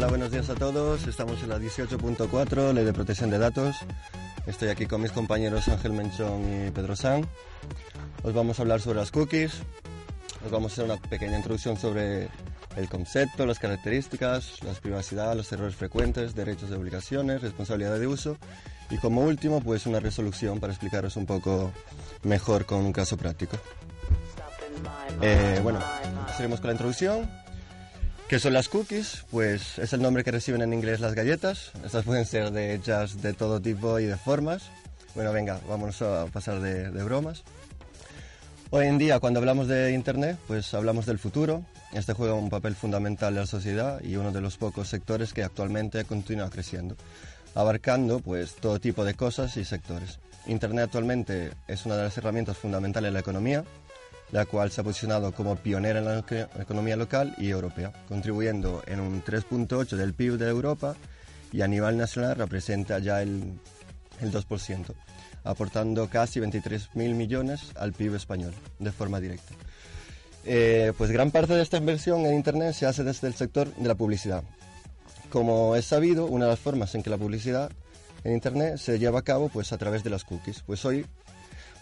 Hola, 0.00 0.08
buenos 0.08 0.30
días 0.30 0.48
a 0.48 0.54
todos. 0.54 1.06
Estamos 1.06 1.42
en 1.42 1.50
la 1.50 1.58
18.4, 1.58 2.72
Ley 2.72 2.86
de 2.86 2.92
Protección 2.94 3.28
de 3.28 3.36
Datos. 3.36 3.76
Estoy 4.46 4.70
aquí 4.70 4.86
con 4.86 5.02
mis 5.02 5.12
compañeros 5.12 5.68
Ángel 5.68 5.92
Menchón 5.92 6.68
y 6.68 6.70
Pedro 6.70 6.96
San. 6.96 7.28
Os 8.22 8.32
vamos 8.32 8.58
a 8.58 8.62
hablar 8.62 8.80
sobre 8.80 8.98
las 8.98 9.10
cookies. 9.10 9.60
Os 10.42 10.50
vamos 10.50 10.72
a 10.72 10.74
hacer 10.74 10.84
una 10.86 10.96
pequeña 10.96 11.36
introducción 11.36 11.76
sobre 11.76 12.30
el 12.76 12.88
concepto, 12.88 13.44
las 13.44 13.58
características, 13.58 14.62
la 14.64 14.72
privacidad, 14.72 15.36
los 15.36 15.52
errores 15.52 15.76
frecuentes, 15.76 16.34
derechos 16.34 16.70
y 16.70 16.72
obligaciones, 16.72 17.42
responsabilidad 17.42 18.00
de 18.00 18.06
uso. 18.06 18.38
Y 18.88 18.96
como 18.96 19.20
último, 19.20 19.60
pues 19.60 19.84
una 19.84 20.00
resolución 20.00 20.60
para 20.60 20.72
explicaros 20.72 21.16
un 21.16 21.26
poco 21.26 21.72
mejor 22.22 22.64
con 22.64 22.78
un 22.86 22.92
caso 22.94 23.18
práctico. 23.18 23.58
Eh, 25.20 25.60
bueno, 25.62 25.78
empezaremos 26.02 26.58
con 26.58 26.68
la 26.68 26.72
introducción. 26.72 27.49
¿Qué 28.30 28.38
son 28.38 28.52
las 28.52 28.68
cookies? 28.68 29.24
Pues 29.32 29.76
es 29.80 29.92
el 29.92 30.02
nombre 30.02 30.22
que 30.22 30.30
reciben 30.30 30.62
en 30.62 30.72
inglés 30.72 31.00
las 31.00 31.14
galletas. 31.14 31.72
Estas 31.84 32.04
pueden 32.04 32.24
ser 32.24 32.52
de 32.52 32.74
hechas 32.74 33.20
de 33.20 33.32
todo 33.32 33.60
tipo 33.60 33.98
y 33.98 34.04
de 34.04 34.16
formas. 34.16 34.70
Bueno, 35.16 35.32
venga, 35.32 35.58
vamos 35.68 36.00
a 36.00 36.26
pasar 36.26 36.60
de, 36.60 36.92
de 36.92 37.02
bromas. 37.02 37.42
Hoy 38.70 38.86
en 38.86 38.98
día, 38.98 39.18
cuando 39.18 39.40
hablamos 39.40 39.66
de 39.66 39.94
Internet, 39.94 40.38
pues 40.46 40.72
hablamos 40.74 41.06
del 41.06 41.18
futuro. 41.18 41.64
Este 41.92 42.12
juega 42.12 42.34
un 42.34 42.50
papel 42.50 42.76
fundamental 42.76 43.30
en 43.30 43.40
la 43.40 43.46
sociedad 43.46 44.00
y 44.00 44.14
uno 44.14 44.30
de 44.30 44.40
los 44.40 44.58
pocos 44.58 44.86
sectores 44.86 45.32
que 45.32 45.42
actualmente 45.42 46.04
continúa 46.04 46.50
creciendo, 46.50 46.94
abarcando 47.56 48.20
pues 48.20 48.54
todo 48.54 48.78
tipo 48.78 49.04
de 49.04 49.14
cosas 49.14 49.56
y 49.56 49.64
sectores. 49.64 50.20
Internet 50.46 50.84
actualmente 50.84 51.50
es 51.66 51.84
una 51.84 51.96
de 51.96 52.04
las 52.04 52.16
herramientas 52.16 52.56
fundamentales 52.56 53.08
en 53.08 53.14
la 53.14 53.20
economía, 53.20 53.64
la 54.32 54.46
cual 54.46 54.70
se 54.70 54.80
ha 54.80 54.84
posicionado 54.84 55.32
como 55.32 55.56
pionera 55.56 55.98
en 55.98 56.04
la 56.04 56.18
economía 56.60 56.96
local 56.96 57.34
y 57.38 57.48
europea, 57.48 57.92
contribuyendo 58.08 58.82
en 58.86 59.00
un 59.00 59.24
3.8 59.24 59.96
del 59.96 60.14
PIB 60.14 60.38
de 60.38 60.48
Europa 60.48 60.94
y 61.52 61.62
a 61.62 61.68
nivel 61.68 61.96
nacional 61.96 62.36
representa 62.36 62.98
ya 62.98 63.22
el, 63.22 63.58
el 64.20 64.32
2%, 64.32 64.94
aportando 65.44 66.08
casi 66.08 66.40
23.000 66.40 67.14
millones 67.14 67.72
al 67.76 67.92
PIB 67.92 68.14
español 68.14 68.54
de 68.78 68.92
forma 68.92 69.20
directa. 69.20 69.54
Eh, 70.44 70.92
pues 70.96 71.10
gran 71.10 71.30
parte 71.30 71.54
de 71.54 71.62
esta 71.62 71.76
inversión 71.76 72.24
en 72.24 72.34
Internet 72.34 72.74
se 72.74 72.86
hace 72.86 73.04
desde 73.04 73.26
el 73.26 73.34
sector 73.34 73.74
de 73.74 73.88
la 73.88 73.94
publicidad. 73.94 74.42
Como 75.28 75.76
es 75.76 75.84
sabido, 75.86 76.26
una 76.26 76.46
de 76.46 76.52
las 76.52 76.60
formas 76.60 76.94
en 76.94 77.02
que 77.02 77.10
la 77.10 77.18
publicidad 77.18 77.70
en 78.24 78.32
Internet 78.32 78.78
se 78.78 78.98
lleva 78.98 79.20
a 79.20 79.22
cabo 79.22 79.48
pues 79.48 79.72
a 79.72 79.78
través 79.78 80.02
de 80.02 80.10
las 80.10 80.24
cookies. 80.24 80.62
Pues 80.62 80.84
hoy 80.84 81.06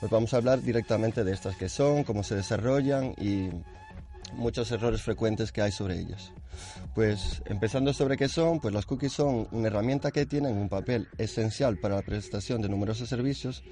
pues 0.00 0.10
vamos 0.10 0.32
a 0.32 0.36
hablar 0.36 0.62
directamente 0.62 1.24
de 1.24 1.32
estas 1.32 1.56
que 1.56 1.68
son, 1.68 2.04
cómo 2.04 2.22
se 2.22 2.36
desarrollan 2.36 3.14
y 3.18 3.50
muchos 4.34 4.70
errores 4.70 5.02
frecuentes 5.02 5.52
que 5.52 5.62
hay 5.62 5.72
sobre 5.72 5.98
ellas. 5.98 6.32
Pues 6.94 7.42
empezando 7.46 7.92
sobre 7.92 8.16
qué 8.16 8.28
son, 8.28 8.60
pues 8.60 8.74
las 8.74 8.86
cookies 8.86 9.12
son 9.12 9.46
una 9.52 9.68
herramienta 9.68 10.10
que 10.10 10.27
tienen 10.27 10.56
un 10.56 10.68
papel 10.68 11.08
esencial 11.18 11.78
para 11.78 11.96
la 11.96 12.02
prestación 12.02 12.60
de 12.60 12.68
numerosos 12.68 13.08
servicios 13.08 13.62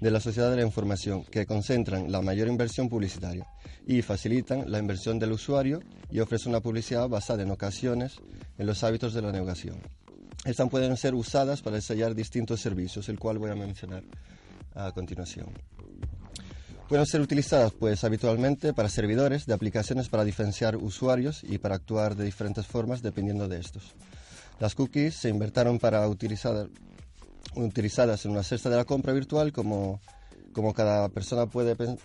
de 0.00 0.10
la 0.10 0.20
sociedad 0.20 0.50
de 0.50 0.56
la 0.56 0.62
información 0.62 1.24
que 1.24 1.46
concentran 1.46 2.12
la 2.12 2.20
mayor 2.20 2.48
inversión 2.48 2.88
publicitaria 2.88 3.46
y 3.86 4.02
facilitan 4.02 4.70
la 4.70 4.78
inversión 4.78 5.18
del 5.18 5.32
usuario 5.32 5.80
y 6.10 6.20
ofrecen 6.20 6.50
una 6.50 6.60
publicidad 6.60 7.08
basada 7.08 7.42
en 7.42 7.50
ocasiones 7.50 8.16
en 8.58 8.66
los 8.66 8.82
hábitos 8.84 9.14
de 9.14 9.22
la 9.22 9.32
navegación. 9.32 9.80
Estas 10.44 10.68
pueden 10.68 10.96
ser 10.98 11.14
usadas 11.14 11.62
para 11.62 11.76
ensayar 11.76 12.14
distintos 12.14 12.60
servicios, 12.60 13.08
el 13.08 13.18
cual 13.18 13.38
voy 13.38 13.50
a 13.50 13.54
mencionar 13.54 14.04
a 14.74 14.92
continuación. 14.92 15.46
Pueden 16.88 17.06
ser 17.06 17.22
utilizadas 17.22 17.72
pues 17.72 18.04
habitualmente 18.04 18.74
para 18.74 18.88
servidores 18.88 19.46
de 19.46 19.54
aplicaciones 19.54 20.08
para 20.08 20.24
diferenciar 20.24 20.76
usuarios 20.76 21.42
y 21.42 21.58
para 21.58 21.76
actuar 21.76 22.14
de 22.14 22.24
diferentes 22.24 22.66
formas 22.66 23.00
dependiendo 23.00 23.48
de 23.48 23.58
estos. 23.58 23.94
Las 24.60 24.74
cookies 24.74 25.14
se 25.14 25.30
inventaron 25.30 25.78
para 25.78 26.06
utilizar, 26.06 26.68
utilizadas 27.54 28.24
en 28.24 28.32
una 28.32 28.42
cesta 28.42 28.68
de 28.68 28.76
la 28.76 28.84
compra 28.84 29.12
virtual 29.14 29.52
como, 29.52 30.00
como 30.52 30.74
cada 30.74 31.08
persona 31.08 31.46
puede, 31.46 31.74
puede 31.74 31.98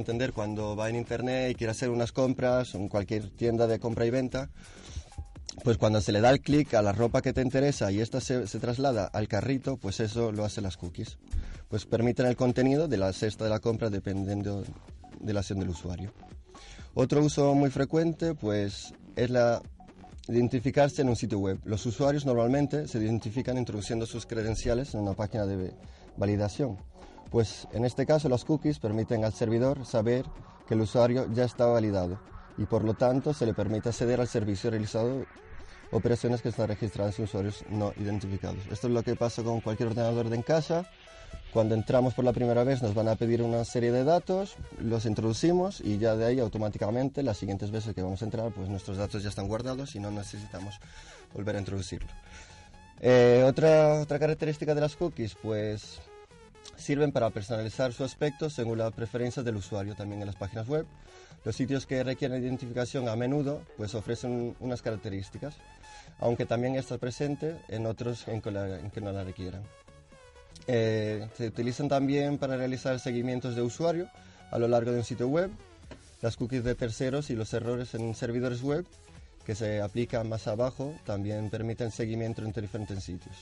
entender 0.00 0.32
cuando 0.32 0.74
va 0.74 0.90
en 0.90 0.96
internet 0.96 1.52
y 1.52 1.54
quiere 1.54 1.70
hacer 1.70 1.90
unas 1.90 2.10
compras 2.10 2.74
en 2.74 2.88
cualquier 2.88 3.30
tienda 3.30 3.68
de 3.68 3.78
compra 3.78 4.06
y 4.06 4.10
venta 4.10 4.50
pues 5.62 5.78
cuando 5.78 6.00
se 6.00 6.12
le 6.12 6.20
da 6.20 6.30
el 6.30 6.40
clic 6.40 6.74
a 6.74 6.82
la 6.82 6.92
ropa 6.92 7.22
que 7.22 7.32
te 7.32 7.40
interesa 7.40 7.90
y 7.90 8.00
esta 8.00 8.20
se, 8.20 8.46
se, 8.46 8.58
traslada 8.58 9.06
al 9.06 9.26
carrito, 9.26 9.76
pues 9.78 10.00
eso 10.00 10.30
lo 10.32 10.44
hacen 10.44 10.64
las 10.64 10.76
cookies. 10.76 11.18
Pues 11.68 11.84
permiten 11.86 12.26
el 12.26 12.36
contenido 12.36 12.88
de 12.88 12.96
la 12.96 13.12
cesta 13.12 13.44
de 13.44 13.50
la 13.50 13.58
compra 13.58 13.90
dependiendo 13.90 14.64
de 15.20 15.32
la 15.32 15.40
acción 15.40 15.58
del 15.58 15.70
usuario. 15.70 16.12
Otro 16.94 17.22
uso 17.22 17.54
muy 17.54 17.70
frecuente, 17.70 18.34
pues, 18.34 18.94
es 19.16 19.30
la 19.30 19.60
identificarse 20.28 21.02
en 21.02 21.08
un 21.08 21.16
sitio 21.16 21.38
web. 21.38 21.60
Los 21.64 21.86
usuarios 21.86 22.26
normalmente 22.26 22.88
se 22.88 22.98
identifican 22.98 23.58
introduciendo 23.58 24.06
sus 24.06 24.26
credenciales 24.26 24.94
en 24.94 25.00
una 25.00 25.14
página 25.14 25.46
de 25.46 25.72
validación. 26.16 26.78
Pues 27.30 27.66
en 27.72 27.84
este 27.84 28.06
caso 28.06 28.28
las 28.28 28.44
cookies 28.44 28.78
permiten 28.78 29.24
al 29.24 29.32
servidor 29.32 29.84
saber 29.84 30.24
que 30.66 30.74
el 30.74 30.80
usuario 30.80 31.32
ya 31.32 31.44
está 31.44 31.66
validado 31.66 32.18
y 32.58 32.64
por 32.64 32.84
lo 32.84 32.94
tanto 32.94 33.34
se 33.34 33.46
le 33.46 33.54
permite 33.54 33.88
acceder 33.88 34.20
al 34.20 34.28
servicio 34.28 34.70
realizado 34.70 35.24
operaciones 35.92 36.42
que 36.42 36.48
están 36.48 36.68
registradas 36.68 37.18
en 37.18 37.26
usuarios 37.26 37.64
no 37.68 37.92
identificados. 37.96 38.58
Esto 38.70 38.88
es 38.88 38.92
lo 38.92 39.02
que 39.02 39.14
pasa 39.14 39.42
con 39.42 39.60
cualquier 39.60 39.90
ordenador 39.90 40.28
de 40.28 40.36
en 40.36 40.42
casa. 40.42 40.88
Cuando 41.56 41.74
entramos 41.74 42.12
por 42.12 42.26
la 42.26 42.34
primera 42.34 42.64
vez 42.64 42.82
nos 42.82 42.92
van 42.92 43.08
a 43.08 43.16
pedir 43.16 43.40
una 43.40 43.64
serie 43.64 43.90
de 43.90 44.04
datos, 44.04 44.56
los 44.78 45.06
introducimos 45.06 45.80
y 45.80 45.96
ya 45.96 46.14
de 46.14 46.26
ahí 46.26 46.38
automáticamente 46.38 47.22
las 47.22 47.38
siguientes 47.38 47.70
veces 47.70 47.94
que 47.94 48.02
vamos 48.02 48.20
a 48.20 48.26
entrar 48.26 48.52
pues 48.52 48.68
nuestros 48.68 48.98
datos 48.98 49.22
ya 49.22 49.30
están 49.30 49.48
guardados 49.48 49.96
y 49.96 49.98
no 49.98 50.10
necesitamos 50.10 50.78
volver 51.32 51.56
a 51.56 51.60
introducirlo. 51.60 52.08
Eh, 53.00 53.42
otra, 53.46 54.02
otra 54.02 54.18
característica 54.18 54.74
de 54.74 54.82
las 54.82 54.96
cookies 54.96 55.34
pues 55.40 55.98
sirven 56.76 57.10
para 57.10 57.30
personalizar 57.30 57.94
su 57.94 58.04
aspecto 58.04 58.50
según 58.50 58.76
las 58.76 58.92
preferencias 58.92 59.42
del 59.42 59.56
usuario 59.56 59.94
también 59.94 60.20
en 60.20 60.26
las 60.26 60.36
páginas 60.36 60.68
web. 60.68 60.84
Los 61.42 61.56
sitios 61.56 61.86
que 61.86 62.04
requieren 62.04 62.42
identificación 62.42 63.08
a 63.08 63.16
menudo 63.16 63.62
pues 63.78 63.94
ofrecen 63.94 64.54
unas 64.60 64.82
características, 64.82 65.56
aunque 66.18 66.44
también 66.44 66.76
está 66.76 66.98
presente 66.98 67.56
en 67.68 67.86
otros 67.86 68.28
en 68.28 68.42
que, 68.42 68.50
la, 68.50 68.78
en 68.78 68.90
que 68.90 69.00
no 69.00 69.10
la 69.10 69.24
requieran. 69.24 69.62
Eh, 70.66 71.28
se 71.36 71.48
utilizan 71.48 71.88
también 71.88 72.38
para 72.38 72.56
realizar 72.56 72.98
seguimientos 72.98 73.54
de 73.54 73.62
usuario 73.62 74.08
a 74.50 74.58
lo 74.58 74.68
largo 74.68 74.92
de 74.92 74.98
un 74.98 75.04
sitio 75.04 75.28
web, 75.28 75.50
las 76.22 76.36
cookies 76.36 76.64
de 76.64 76.74
terceros 76.74 77.30
y 77.30 77.34
los 77.34 77.52
errores 77.54 77.94
en 77.94 78.14
servidores 78.14 78.62
web 78.62 78.84
que 79.44 79.54
se 79.54 79.80
aplican 79.80 80.28
más 80.28 80.48
abajo 80.48 80.94
también 81.04 81.50
permiten 81.50 81.92
seguimiento 81.92 82.42
entre 82.42 82.62
diferentes 82.62 83.02
sitios. 83.04 83.36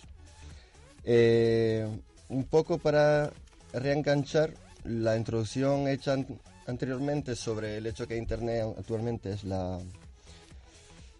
Eh, 1.04 1.86
un 2.28 2.44
poco 2.44 2.78
para 2.78 3.30
reenganchar 3.72 4.50
la 4.84 5.16
introducción 5.16 5.88
hecha 5.88 6.16
anteriormente 6.66 7.36
sobre 7.36 7.78
el 7.78 7.86
hecho 7.86 8.06
que 8.06 8.16
Internet 8.16 8.66
actualmente 8.78 9.32
es 9.32 9.44
la, 9.44 9.78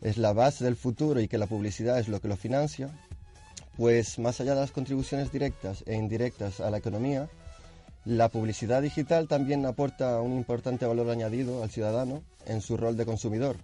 es 0.03 0.19
la 0.19 0.33
base 0.33 0.65
del 0.65 0.77
futuro 0.77 1.21
y 1.21 1.29
que 1.29 1.39
la 1.39 1.47
publicidad 1.47 1.99
es 1.99 2.09
lo 2.09 2.21
que 2.21 2.29
lo 2.29 2.37
financia, 2.37 2.91
pues 3.77 4.19
más 4.19 4.41
allá 4.41 4.55
de 4.55 4.61
las 4.61 4.71
contribuciones 4.71 5.33
directas 5.33 5.83
e 5.87 5.95
indirectas 5.95 6.61
a 6.61 6.71
la 6.71 6.79
economía, 6.79 7.29
la 8.05 8.29
publicidad 8.29 8.83
digital 8.83 9.29
también 9.29 9.65
aporta 9.67 10.21
un 10.21 10.33
importante 10.37 10.87
valor 10.87 11.11
añadido 11.11 11.63
al 11.63 11.71
ciudadano 11.71 12.23
en 12.47 12.61
su 12.61 12.77
rol 12.77 12.97
de 12.97 13.07
consumidor, 13.07 13.57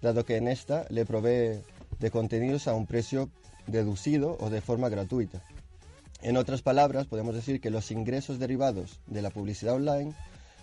dado 0.00 0.24
que 0.24 0.36
en 0.36 0.48
esta 0.48 0.86
le 0.88 1.04
provee 1.04 1.60
de 1.98 2.10
contenidos 2.10 2.66
a 2.66 2.74
un 2.74 2.86
precio 2.86 3.30
deducido 3.66 4.36
o 4.40 4.50
de 4.50 4.60
forma 4.60 4.88
gratuita. 4.88 5.42
En 6.22 6.36
otras 6.38 6.62
palabras, 6.62 7.06
podemos 7.06 7.34
decir 7.34 7.60
que 7.60 7.70
los 7.70 7.90
ingresos 7.90 8.38
derivados 8.38 9.00
de 9.06 9.20
la 9.20 9.30
publicidad 9.30 9.74
online 9.74 10.14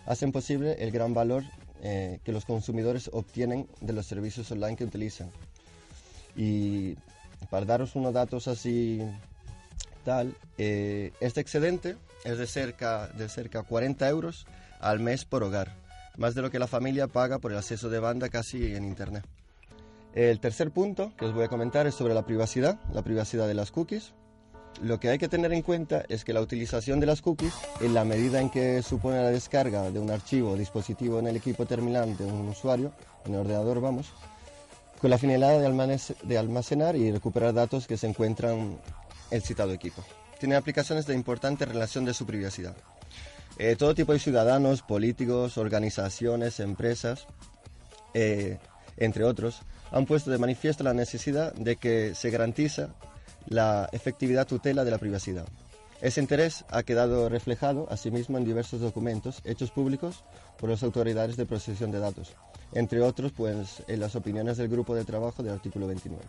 hacen 0.08 0.32
posible 0.32 0.76
el 0.80 0.92
gran 0.92 1.14
valor 1.14 1.44
eh, 1.84 2.20
que 2.24 2.32
los 2.32 2.46
consumidores 2.46 3.10
obtienen 3.14 3.68
de 3.80 3.94
los 3.94 4.08
servicios 4.08 4.52
online 4.52 4.76
que 4.76 4.86
utilizan. 4.86 5.30
Y 6.36 6.96
para 7.50 7.66
daros 7.66 7.96
unos 7.96 8.14
datos 8.14 8.48
así 8.48 9.02
tal, 10.04 10.36
eh, 10.58 11.12
este 11.20 11.42
excedente 11.42 11.98
es 12.24 12.38
de 12.38 12.48
cerca 12.48 13.08
de 13.08 13.30
cerca 13.30 13.64
40 13.64 14.08
euros 14.10 14.46
al 14.80 15.00
mes 15.00 15.26
por 15.26 15.44
hogar, 15.44 15.76
más 16.18 16.36
de 16.36 16.42
lo 16.42 16.50
que 16.50 16.60
la 16.60 16.68
familia 16.68 17.08
paga 17.08 17.40
por 17.40 17.52
el 17.52 17.58
acceso 17.58 17.90
de 17.90 18.00
banda 18.00 18.30
casi 18.30 18.76
en 18.76 18.86
Internet. 18.86 19.26
El 20.14 20.40
tercer 20.40 20.72
punto 20.72 21.14
que 21.18 21.26
os 21.26 21.34
voy 21.34 21.46
a 21.46 21.48
comentar 21.48 21.88
es 21.88 21.96
sobre 21.96 22.14
la 22.14 22.26
privacidad, 22.26 22.78
la 22.94 23.02
privacidad 23.02 23.48
de 23.48 23.54
las 23.54 23.72
cookies. 23.72 24.14
Lo 24.82 25.00
que 25.00 25.10
hay 25.10 25.18
que 25.18 25.30
tener 25.30 25.54
en 25.54 25.62
cuenta 25.62 26.04
es 26.10 26.26
que 26.26 26.34
la 26.34 26.42
utilización 26.42 27.00
de 27.00 27.06
las 27.06 27.22
cookies, 27.22 27.54
en 27.82 27.94
la 27.94 28.04
medida 28.04 28.42
en 28.42 28.50
que 28.50 28.82
supone 28.82 29.18
la 29.18 29.30
descarga 29.30 29.90
de 29.90 30.00
un 30.00 30.12
archivo 30.12 30.52
o 30.52 30.58
dispositivo 30.58 31.20
en 31.20 31.28
el 31.28 31.36
equipo 31.38 31.66
terminal 31.66 32.18
de 32.18 32.26
un 32.26 32.50
usuario, 32.50 32.92
en 33.26 33.34
el 33.34 33.42
ordenador 33.42 33.80
vamos, 33.80 34.12
con 35.02 35.10
la 35.10 35.18
finalidad 35.18 35.60
de 36.24 36.38
almacenar 36.38 36.96
y 36.96 37.12
recuperar 37.12 37.56
datos 37.56 37.88
que 37.88 37.98
se 37.98 38.06
encuentran 38.06 38.54
en 38.60 38.80
el 39.32 39.42
citado 39.42 39.74
equipo. 39.74 40.06
Tiene 40.40 40.56
aplicaciones 40.56 41.08
de 41.08 41.16
importante 41.16 41.66
relación 41.66 42.06
de 42.06 42.14
su 42.14 42.28
privacidad. 42.28 42.76
Eh, 43.58 43.76
todo 43.76 43.96
tipo 43.96 44.14
de 44.14 44.20
ciudadanos, 44.20 44.84
políticos, 44.84 45.58
organizaciones, 45.58 46.60
empresas, 46.60 47.26
eh, 48.14 48.60
entre 48.98 49.24
otros, 49.24 49.62
han 49.92 50.06
puesto 50.06 50.30
de 50.30 50.38
manifiesto 50.38 50.84
la 50.84 50.94
necesidad 50.94 51.52
de 51.54 51.78
que 51.78 52.14
se 52.14 52.30
garantiza 52.30 52.90
la 53.48 53.90
efectividad 53.92 54.48
tutela 54.48 54.84
de 54.84 54.92
la 54.92 55.00
privacidad. 55.00 55.48
Ese 56.02 56.20
interés 56.20 56.66
ha 56.70 56.82
quedado 56.82 57.30
reflejado 57.30 57.88
asimismo 57.92 58.40
en 58.40 58.44
diversos 58.44 58.82
documentos 58.82 59.40
hechos 59.44 59.70
públicos 59.70 60.24
por 60.58 60.72
las 60.72 60.82
autoridades 60.82 61.38
de 61.38 61.46
protección 61.46 61.92
de 61.92 62.00
datos, 62.00 62.34
entre 62.74 63.02
otros 63.02 63.32
pues, 63.32 63.84
en 63.88 64.00
las 64.00 64.16
opiniones 64.16 64.58
del 64.58 64.68
grupo 64.68 64.96
de 64.96 65.06
trabajo 65.06 65.44
del 65.44 65.54
artículo 65.54 65.86
29. 65.86 66.24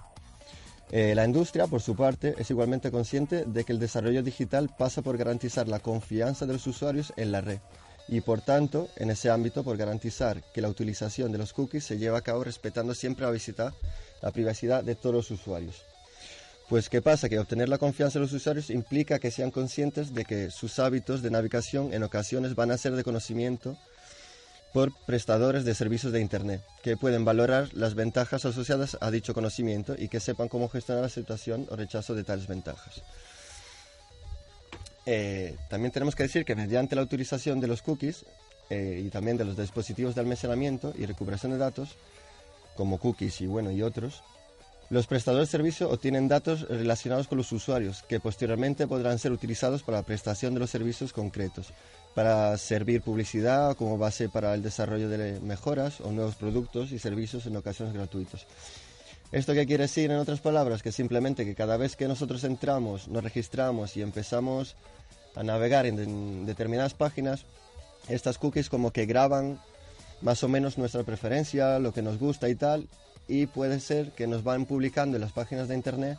Eh, 0.90 1.14
la 1.14 1.24
industria, 1.24 1.66
por 1.69 1.80
su 1.80 1.96
parte, 1.96 2.34
es 2.36 2.50
igualmente 2.50 2.90
consciente 2.90 3.46
de 3.46 3.64
que 3.64 3.72
el 3.72 3.78
desarrollo 3.78 4.22
digital 4.22 4.69
pasa 4.76 5.00
por 5.00 5.16
garantizar 5.16 5.66
la 5.69 5.78
confianza 5.78 6.44
de 6.44 6.52
los 6.52 6.66
usuarios 6.66 7.14
en 7.16 7.32
la 7.32 7.40
red 7.40 7.60
y, 8.08 8.20
por 8.20 8.42
tanto, 8.42 8.88
en 8.96 9.10
ese 9.10 9.30
ámbito, 9.30 9.64
por 9.64 9.78
garantizar 9.78 10.42
que 10.52 10.60
la 10.60 10.69
utilización 10.69 11.32
de 11.32 11.38
los 11.38 11.54
cookies 11.54 11.84
se 11.84 11.96
lleva 11.96 12.19
a 12.19 12.22
cabo 12.22 12.44
respetando 12.44 12.94
siempre 12.94 13.24
la, 13.24 13.72
la 14.20 14.30
privacidad 14.32 14.84
de 14.84 14.96
todos 14.96 15.14
los 15.14 15.30
usuarios. 15.30 15.82
Pues 16.72 16.88
¿qué 16.88 17.02
pasa? 17.02 17.28
Que 17.28 17.38
obtener 17.38 17.69
la 17.69 17.76
confianza 17.76 18.19
de 18.19 18.24
los 18.24 18.32
usuarios 18.32 18.70
implica 18.70 19.19
que 19.19 19.30
sean 19.30 19.50
conscientes 19.50 20.14
de 20.14 20.24
que 20.24 20.50
sus 20.50 20.78
hábitos 20.78 21.20
de 21.20 21.30
navegación 21.30 21.92
en 21.92 22.02
ocasiones 22.02 22.54
van 22.54 22.70
a 22.70 22.78
ser 22.78 22.94
de 22.94 23.04
conocimiento 23.04 23.76
por 24.72 24.90
prestadores 25.04 25.66
de 25.66 25.74
servicios 25.74 26.14
de 26.14 26.22
Internet, 26.22 26.62
que 26.82 26.96
pueden 26.96 27.26
valorar 27.26 27.69
las 27.74 27.94
ventajas 27.94 28.46
asociadas 28.46 28.96
a 29.02 29.10
dicho 29.10 29.34
conocimiento 29.34 29.96
y 29.98 30.08
que 30.08 30.19
sepan 30.19 30.48
cómo 30.48 30.70
gestionar 30.70 31.02
la 31.02 31.10
situación 31.10 31.66
o 31.69 31.76
rechazo 31.76 32.14
de 32.14 32.24
tales 32.24 32.46
ventajas. 32.46 33.02
Eh, 35.04 35.58
también 35.69 35.92
tenemos 35.92 36.16
que 36.16 36.22
decir 36.22 36.46
que 36.46 36.56
mediante 36.56 36.96
la 36.96 37.02
utilización 37.02 37.60
de 37.60 37.66
los 37.66 37.82
cookies 37.82 38.24
eh, 38.70 39.02
y 39.04 39.10
también 39.10 39.36
de 39.36 39.44
los 39.44 39.58
dispositivos 39.58 40.14
de 40.14 40.22
almacenamiento 40.22 40.94
y 40.96 41.04
recuperación 41.04 41.52
de 41.52 41.58
datos, 41.58 41.98
como 42.76 42.98
cookies 42.98 43.42
y 43.42 43.46
bueno 43.46 43.70
y 43.70 43.82
otros, 43.82 44.22
los 44.90 45.06
prestadores 45.06 45.49
de 45.49 45.52
servicio 45.52 45.90
obtienen 45.90 46.29
datos 46.29 46.69
relacionados 46.69 47.29
con 47.29 47.38
los 47.38 47.50
usuarios 47.52 48.02
que 48.02 48.20
posteriormente 48.20 48.87
podrán 48.87 49.19
ser 49.19 49.32
utilizados 49.32 49.82
para 49.82 49.99
la 49.99 50.05
prestación 50.05 50.55
de 50.55 50.61
los 50.61 50.70
servicios 50.70 51.12
concretos, 51.12 51.73
para 52.14 52.56
servir 52.58 53.00
publicidad 53.02 53.75
como 53.76 53.96
base 53.96 54.29
para 54.29 54.55
el 54.55 54.62
desarrollo 54.62 55.08
de 55.08 55.40
mejoras 55.40 56.00
o 56.00 56.12
nuevos 56.12 56.34
productos 56.34 56.93
y 56.93 56.99
servicios 56.99 57.46
en 57.46 57.56
ocasiones 57.56 57.94
gratuitos. 57.94 58.46
¿Esto 59.32 59.55
qué 59.55 59.67
quiere 59.67 59.84
decir 59.84 60.11
en 60.11 60.19
otras 60.19 60.40
palabras? 60.40 60.82
Que 60.82 60.93
simplemente 60.93 61.46
que 61.46 61.55
cada 61.55 61.79
vez 61.79 61.96
que 61.96 62.06
nosotros 62.06 62.44
entramos, 62.44 63.08
nos 63.08 63.25
registramos 63.25 63.96
y 63.96 64.02
empezamos 64.02 64.76
a 65.34 65.43
navegar 65.43 65.87
en 65.87 66.44
determinadas 66.44 66.93
páginas, 66.93 67.46
estas 68.08 68.37
cookies 68.37 68.69
como 68.69 68.90
que 68.90 69.06
graban 69.06 69.58
más 70.20 70.44
o 70.44 70.49
menos 70.49 70.76
nuestra 70.76 71.02
preferencia, 71.02 71.79
lo 71.79 71.94
que 71.94 72.02
nos 72.02 72.19
gusta 72.19 72.50
y 72.50 72.55
tal, 72.55 72.88
y 73.28 73.46
puede 73.46 73.80
ser 73.80 74.12
que 74.12 74.26
nos 74.26 74.44
van 74.44 74.66
publicando 74.66 75.16
en 75.16 75.22
las 75.22 75.32
páginas 75.32 75.69
de 75.69 75.74
internet 75.74 76.19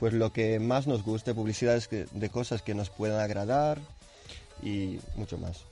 pues 0.00 0.14
lo 0.14 0.32
que 0.32 0.58
más 0.58 0.86
nos 0.86 1.04
guste, 1.04 1.34
publicidades 1.34 1.88
de 1.90 2.30
cosas 2.30 2.62
que 2.62 2.74
nos 2.74 2.88
puedan 2.88 3.20
agradar 3.20 3.78
y 4.62 4.98
mucho 5.14 5.36
más. 5.36 5.64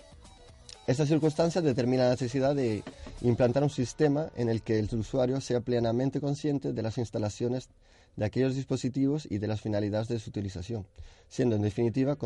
Esta 0.87 1.07
circunstancia 1.07 1.63
determina 1.63 2.05
la 2.05 2.11
necesidad 2.11 2.55
de 2.55 2.83
implantar 3.23 3.63
un 3.63 3.71
sistema 3.71 4.31
en 4.37 4.51
el 4.51 4.63
que 4.63 4.79
el 4.79 4.89
usuario 4.95 5.41
sea 5.41 5.61
plenamente 5.61 6.21
consciente 6.21 6.75
de 6.75 6.83
las 6.83 6.99
instalaciones 6.99 7.71
de 8.17 8.25
aquellos 8.25 8.55
dispositivos 8.55 9.27
y 9.31 9.39
de 9.39 9.47
las 9.47 9.63
finalidades 9.63 10.09
de 10.09 10.19
su 10.19 10.29
utilización, 10.31 10.87
siendo 11.29 11.57
en 11.57 11.63
definitiva 11.63 12.17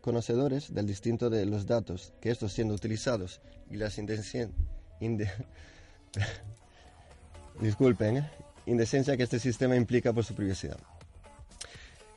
conocedores 0.00 0.72
del 0.72 0.86
distinto 0.86 1.28
de 1.30 1.44
los 1.44 1.66
datos 1.66 2.12
que 2.20 2.30
estos 2.30 2.52
siendo 2.52 2.74
utilizados 2.74 3.40
y 3.70 3.76
las 3.76 3.98
indecencias 3.98 4.48
disculpen, 7.60 8.18
¿eh? 8.18 8.30
indecencia 8.66 9.16
que 9.16 9.22
este 9.22 9.38
sistema 9.38 9.76
implica 9.76 10.12
por 10.12 10.24
su 10.24 10.34
privacidad. 10.34 10.78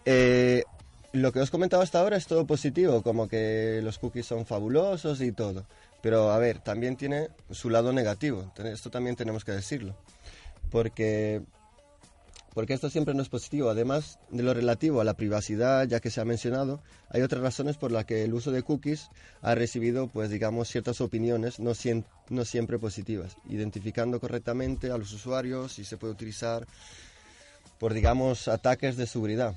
Eh, 0.05 0.63
lo 1.11 1.31
que 1.31 1.39
os 1.39 1.49
comentado 1.49 1.81
hasta 1.81 1.99
ahora 1.99 2.17
es 2.17 2.27
todo 2.27 2.45
positivo, 2.45 3.01
como 3.01 3.27
que 3.27 3.79
los 3.83 3.97
cookies 3.99 4.25
son 4.25 4.45
fabulosos 4.45 5.21
y 5.21 5.31
todo. 5.31 5.65
Pero 6.01 6.31
a 6.31 6.37
ver, 6.37 6.59
también 6.59 6.95
tiene 6.95 7.29
su 7.51 7.69
lado 7.69 7.91
negativo. 7.91 8.51
Esto 8.63 8.89
también 8.89 9.15
tenemos 9.15 9.43
que 9.43 9.51
decirlo. 9.51 9.95
Porque 10.69 11.41
porque 12.59 12.73
esto 12.73 12.89
siempre 12.89 13.13
no 13.13 13.21
es 13.21 13.29
positivo. 13.29 13.69
Además 13.69 14.19
de 14.31 14.43
lo 14.43 14.53
relativo 14.53 14.99
a 14.99 15.05
la 15.05 15.13
privacidad, 15.13 15.87
ya 15.87 16.01
que 16.01 16.09
se 16.09 16.19
ha 16.19 16.25
mencionado, 16.25 16.81
hay 17.07 17.21
otras 17.21 17.41
razones 17.41 17.77
por 17.77 17.89
las 17.89 18.03
que 18.03 18.25
el 18.25 18.33
uso 18.33 18.51
de 18.51 18.63
cookies 18.63 19.07
ha 19.41 19.55
recibido, 19.55 20.07
pues 20.09 20.29
digamos, 20.29 20.67
ciertas 20.67 20.99
opiniones 20.99 21.61
no, 21.61 21.73
siempre 21.73 22.77
positivas, 22.77 23.37
identificando 23.47 24.19
correctamente 24.19 24.91
a 24.91 24.97
los 24.97 25.13
usuarios 25.13 25.79
y 25.79 25.85
se 25.85 25.95
puede 25.95 26.11
utilizar 26.11 26.67
por, 27.79 27.93
digamos, 27.93 28.49
ataques 28.49 28.97
de 28.97 29.07
seguridad. 29.07 29.55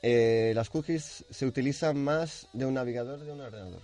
Eh, 0.00 0.52
las 0.54 0.70
cookies 0.70 1.26
se 1.28 1.44
utilizan 1.44 2.02
más 2.02 2.48
de 2.54 2.64
un 2.64 2.72
navegador 2.72 3.20
de 3.20 3.30
un 3.30 3.42
ordenador. 3.42 3.82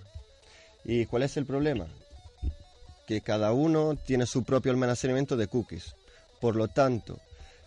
¿Y 0.86 1.04
cuál 1.04 1.24
es 1.24 1.36
el 1.36 1.44
problema? 1.44 1.86
Que 3.06 3.20
cada 3.20 3.52
uno 3.52 3.94
tiene 3.94 4.24
su 4.24 4.42
propio 4.42 4.72
almacenamiento 4.72 5.36
de 5.36 5.48
cookies. 5.48 5.94
Por 6.40 6.56
lo 6.56 6.68
tanto, 6.68 7.20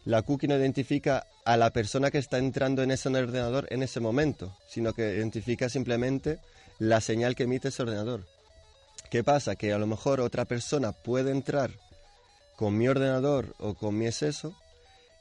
la 0.08 0.22
cookie 0.22 0.48
no 0.48 0.56
identifica 0.56 1.28
a 1.44 1.58
la 1.58 1.72
persona 1.72 2.12
que 2.12 2.18
está 2.18 2.38
entrando 2.38 2.82
en 2.82 2.92
ese 2.92 3.10
ordenador 3.10 3.68
en 3.72 3.84
ese 3.84 4.00
momento, 4.00 4.56
sino 4.66 4.94
que 4.94 5.18
identifica 5.18 5.68
simplemente 5.68 6.40
la 6.80 7.02
señal 7.02 7.36
que 7.36 7.44
emite 7.44 7.68
ese 7.68 7.84
ordenador. 7.84 8.26
¿Qué 9.12 9.26
pasa? 9.26 9.58
Que 9.58 9.74
a 9.74 9.78
lo 9.78 9.86
mejor 9.86 10.22
otra 10.22 10.46
persona 10.46 10.94
puede 10.94 11.32
entrar 11.32 11.72
con 12.56 12.78
mi 12.78 12.88
ordenador 12.88 13.54
o 13.60 13.74
con 13.74 13.98
mi 13.98 14.06
exceso 14.06 14.56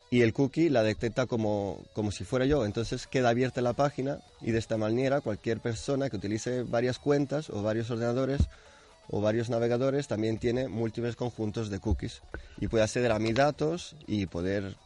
y 0.08 0.22
el 0.22 0.32
cookie 0.32 0.70
la 0.70 0.84
detecta 0.84 1.26
como, 1.26 1.82
como 1.92 2.12
si 2.12 2.22
fuera 2.22 2.46
yo. 2.46 2.64
Entonces 2.64 3.08
queda 3.08 3.30
abierta 3.30 3.62
la 3.62 3.72
página 3.72 4.20
y 4.40 4.52
de 4.52 4.58
esta 4.58 4.76
manera 4.76 5.20
cualquier 5.20 5.58
persona 5.58 6.10
que 6.10 6.16
utilice 6.16 6.62
varias 6.62 7.00
cuentas 7.00 7.50
o 7.50 7.60
varios 7.60 7.90
ordenadores 7.90 8.42
o 9.08 9.20
varios 9.20 9.50
navegadores 9.50 10.08
también 10.08 10.38
tiene 10.38 10.68
múltiples 10.68 11.16
conjuntos 11.16 11.70
de 11.70 11.80
cookies 11.80 12.22
y 12.58 12.68
puede 12.68 12.84
acceder 12.84 13.12
a 13.12 13.18
mis 13.18 13.34
datos 13.34 13.96
y 14.06 14.26
poder 14.26 14.76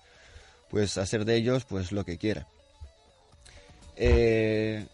pues 0.71 0.99
hacer 0.99 1.25
de 1.25 1.37
ellos 1.37 1.65
pues 1.65 1.93
lo 1.93 2.05
que 2.05 2.19
quiera. 2.19 2.47
Eh, 3.97 4.87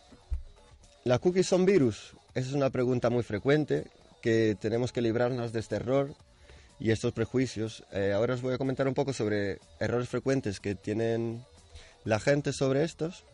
¿Las 1.04 1.20
cookies 1.20 1.46
son 1.46 1.64
virus? 1.64 2.14
Esa 2.34 2.48
es 2.48 2.54
una 2.54 2.70
pregunta 2.70 3.10
muy 3.10 3.22
frecuente 3.22 3.86
que 4.20 4.56
tenemos 4.60 4.92
que 4.92 5.02
librarnos 5.02 5.52
de 5.52 5.60
este 5.60 5.76
error 5.76 6.14
y 6.78 6.90
estos 6.90 7.12
prejuicios. 7.12 7.84
Eh, 7.92 8.12
ahora 8.12 8.34
os 8.34 8.42
voy 8.42 8.54
a 8.54 8.58
comentar 8.58 8.88
un 8.88 8.94
poco 8.94 9.12
sobre 9.12 9.58
errores 9.78 10.08
frecuentes 10.08 10.60
que 10.60 10.74
tienen 10.74 11.44
la 12.04 12.20
gente 12.20 12.52
sobre 12.52 12.84
estos 12.84 13.24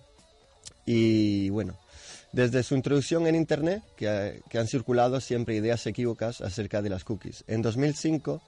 y 0.85 1.51
bueno, 1.51 1.79
desde 2.33 2.63
su 2.63 2.75
introducción 2.75 3.27
en 3.27 3.35
Internet, 3.35 3.83
que, 3.97 4.59
han 4.59 4.67
circulado 4.67 5.21
siempre 5.21 5.55
ideas 5.55 5.87
equívocas 5.87 6.41
acerca 6.41 6.81
de 6.83 6.91
las 6.91 7.05
cookies. 7.05 7.45
En 7.47 7.63
2005, 7.63 8.43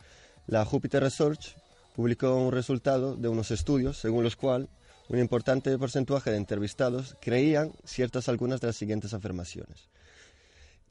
la 0.47 0.65
Jupiter 0.65 1.03
Research 1.03 1.57
publicó 1.95 2.35
un 2.35 2.53
resultado 2.53 3.15
de 3.15 3.29
unos 3.29 3.51
estudios 3.51 3.99
según 3.99 4.25
los 4.25 4.37
cuales 4.37 4.69
un 5.09 5.19
importante 5.19 5.77
porcentaje 5.77 6.31
de 6.31 6.39
entrevistados 6.39 7.15
creían 7.21 7.73
ciertas 7.85 8.29
algunas 8.29 8.61
de 8.61 8.69
las 8.69 8.77
siguientes 8.77 9.13
afirmaciones. 9.13 9.91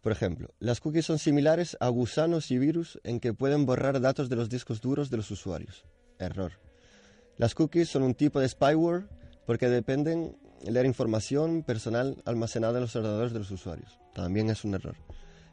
Por 0.02 0.12
ejemplo, 0.12 0.50
las 0.60 0.80
cookies 0.80 1.06
son 1.06 1.18
similares 1.18 1.78
a 1.80 1.88
gusanos 1.88 2.52
y 2.52 2.60
virus 2.60 3.00
en 3.04 3.20
que 3.20 3.34
pueden 3.34 3.66
borrar 3.66 4.00
datos 4.02 4.30
de 4.30 4.36
los 4.36 4.50
discos 4.50 4.82
duros 4.82 5.10
de 5.10 5.18
los 5.18 5.32
usuarios. 5.32 5.86
Error. 6.20 6.52
Las 7.38 7.56
cookies 7.56 7.90
son 7.90 8.04
un 8.04 8.14
tipo 8.14 8.40
de 8.40 8.50
spyware 8.50 9.06
porque 9.46 9.70
dependen 9.70 10.38
leer 10.64 10.86
información 10.86 11.64
personal 11.64 12.22
almacenada 12.26 12.78
en 12.78 12.82
los 12.82 12.96
ordenadores 12.96 13.34
de 13.34 13.40
los 13.40 13.52
usuarios. 13.52 14.00
También 14.14 14.50
es 14.50 14.64
un 14.64 14.76
error. 14.76 14.96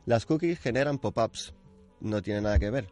Las 0.06 0.26
cookies 0.26 0.58
generan 0.58 0.98
pop-ups. 0.98 1.54
No 2.00 2.22
tiene 2.22 2.40
nada 2.40 2.58
que 2.58 2.70
ver. 2.70 2.88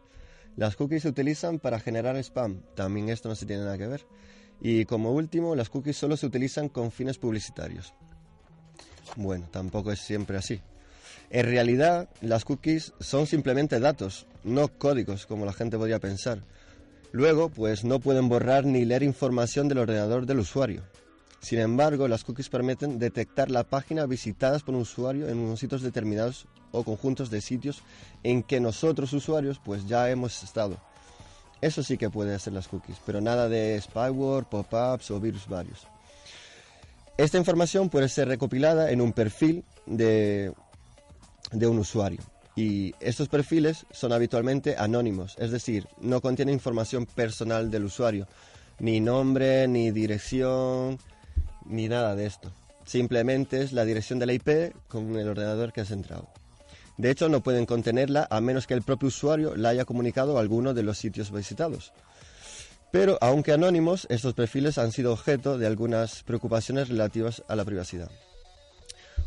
Las 0.55 0.75
cookies 0.75 1.03
se 1.03 1.09
utilizan 1.09 1.59
para 1.59 1.79
generar 1.79 2.15
spam. 2.17 2.61
También 2.75 3.09
esto 3.09 3.29
no 3.29 3.35
se 3.35 3.45
tiene 3.45 3.63
nada 3.63 3.77
que 3.77 3.87
ver. 3.87 4.05
Y 4.61 4.85
como 4.85 5.11
último, 5.11 5.55
las 5.55 5.69
cookies 5.69 5.97
solo 5.97 6.17
se 6.17 6.25
utilizan 6.25 6.69
con 6.69 6.91
fines 6.91 7.17
publicitarios. 7.17 7.93
Bueno, 9.15 9.47
tampoco 9.51 9.91
es 9.91 9.99
siempre 9.99 10.37
así. 10.37 10.61
En 11.29 11.45
realidad, 11.45 12.09
las 12.21 12.43
cookies 12.43 12.93
son 12.99 13.27
simplemente 13.27 13.79
datos, 13.79 14.27
no 14.43 14.67
códigos, 14.67 15.25
como 15.25 15.45
la 15.45 15.53
gente 15.53 15.77
podría 15.77 15.99
pensar. 15.99 16.43
Luego, 17.11 17.49
pues 17.49 17.83
no 17.83 17.99
pueden 17.99 18.29
borrar 18.29 18.65
ni 18.65 18.85
leer 18.85 19.03
información 19.03 19.67
del 19.67 19.79
ordenador 19.79 20.25
del 20.25 20.39
usuario. 20.39 20.83
Sin 21.39 21.59
embargo, 21.59 22.07
las 22.07 22.23
cookies 22.23 22.49
permiten 22.49 22.99
detectar 22.99 23.49
la 23.49 23.63
página 23.63 24.05
visitadas 24.05 24.63
por 24.63 24.75
un 24.75 24.81
usuario 24.81 25.29
en 25.29 25.39
unos 25.39 25.59
sitios 25.59 25.81
determinados 25.81 26.47
o 26.71 26.83
conjuntos 26.83 27.29
de 27.29 27.41
sitios 27.41 27.81
en 28.23 28.43
que 28.43 28.59
nosotros 28.59 29.13
usuarios 29.13 29.59
pues 29.63 29.87
ya 29.87 30.09
hemos 30.09 30.43
estado. 30.43 30.77
Eso 31.61 31.83
sí 31.83 31.97
que 31.97 32.09
puede 32.09 32.35
hacer 32.35 32.53
las 32.53 32.67
cookies, 32.67 32.97
pero 33.05 33.21
nada 33.21 33.49
de 33.49 33.79
spyware, 33.81 34.45
pop-ups 34.45 35.11
o 35.11 35.19
virus 35.19 35.47
varios. 35.47 35.87
Esta 37.17 37.37
información 37.37 37.89
puede 37.89 38.07
ser 38.07 38.29
recopilada 38.29 38.91
en 38.91 39.01
un 39.01 39.11
perfil 39.11 39.65
de, 39.85 40.53
de 41.51 41.67
un 41.67 41.79
usuario. 41.79 42.21
Y 42.55 42.93
estos 42.99 43.27
perfiles 43.29 43.85
son 43.91 44.11
habitualmente 44.11 44.75
anónimos, 44.77 45.35
es 45.37 45.51
decir, 45.51 45.87
no 46.01 46.21
contienen 46.21 46.55
información 46.55 47.05
personal 47.05 47.71
del 47.71 47.85
usuario, 47.85 48.27
ni 48.79 48.99
nombre, 48.99 49.67
ni 49.67 49.91
dirección, 49.91 50.97
ni 51.69 51.87
nada 51.87 52.15
de 52.15 52.25
esto. 52.25 52.51
Simplemente 52.85 53.61
es 53.61 53.71
la 53.71 53.85
dirección 53.85 54.19
de 54.19 54.25
la 54.25 54.33
IP 54.33 54.73
con 54.87 55.15
el 55.15 55.29
ordenador 55.29 55.71
que 55.71 55.81
has 55.81 55.91
entrado. 55.91 56.27
De 56.97 57.11
hecho, 57.11 57.29
no 57.29 57.41
pueden 57.41 57.65
contenerla 57.65 58.27
a 58.29 58.41
menos 58.41 58.67
que 58.67 58.73
el 58.73 58.81
propio 58.81 59.07
usuario 59.07 59.55
la 59.55 59.69
haya 59.69 59.85
comunicado 59.85 60.37
a 60.37 60.41
alguno 60.41 60.73
de 60.73 60.83
los 60.83 60.97
sitios 60.97 61.31
visitados. 61.31 61.93
Pero, 62.91 63.17
aunque 63.21 63.53
anónimos, 63.53 64.07
estos 64.09 64.33
perfiles 64.33 64.77
han 64.77 64.91
sido 64.91 65.13
objeto 65.13 65.57
de 65.57 65.67
algunas 65.67 66.23
preocupaciones 66.23 66.89
relativas 66.89 67.43
a 67.47 67.55
la 67.55 67.63
privacidad. 67.63 68.09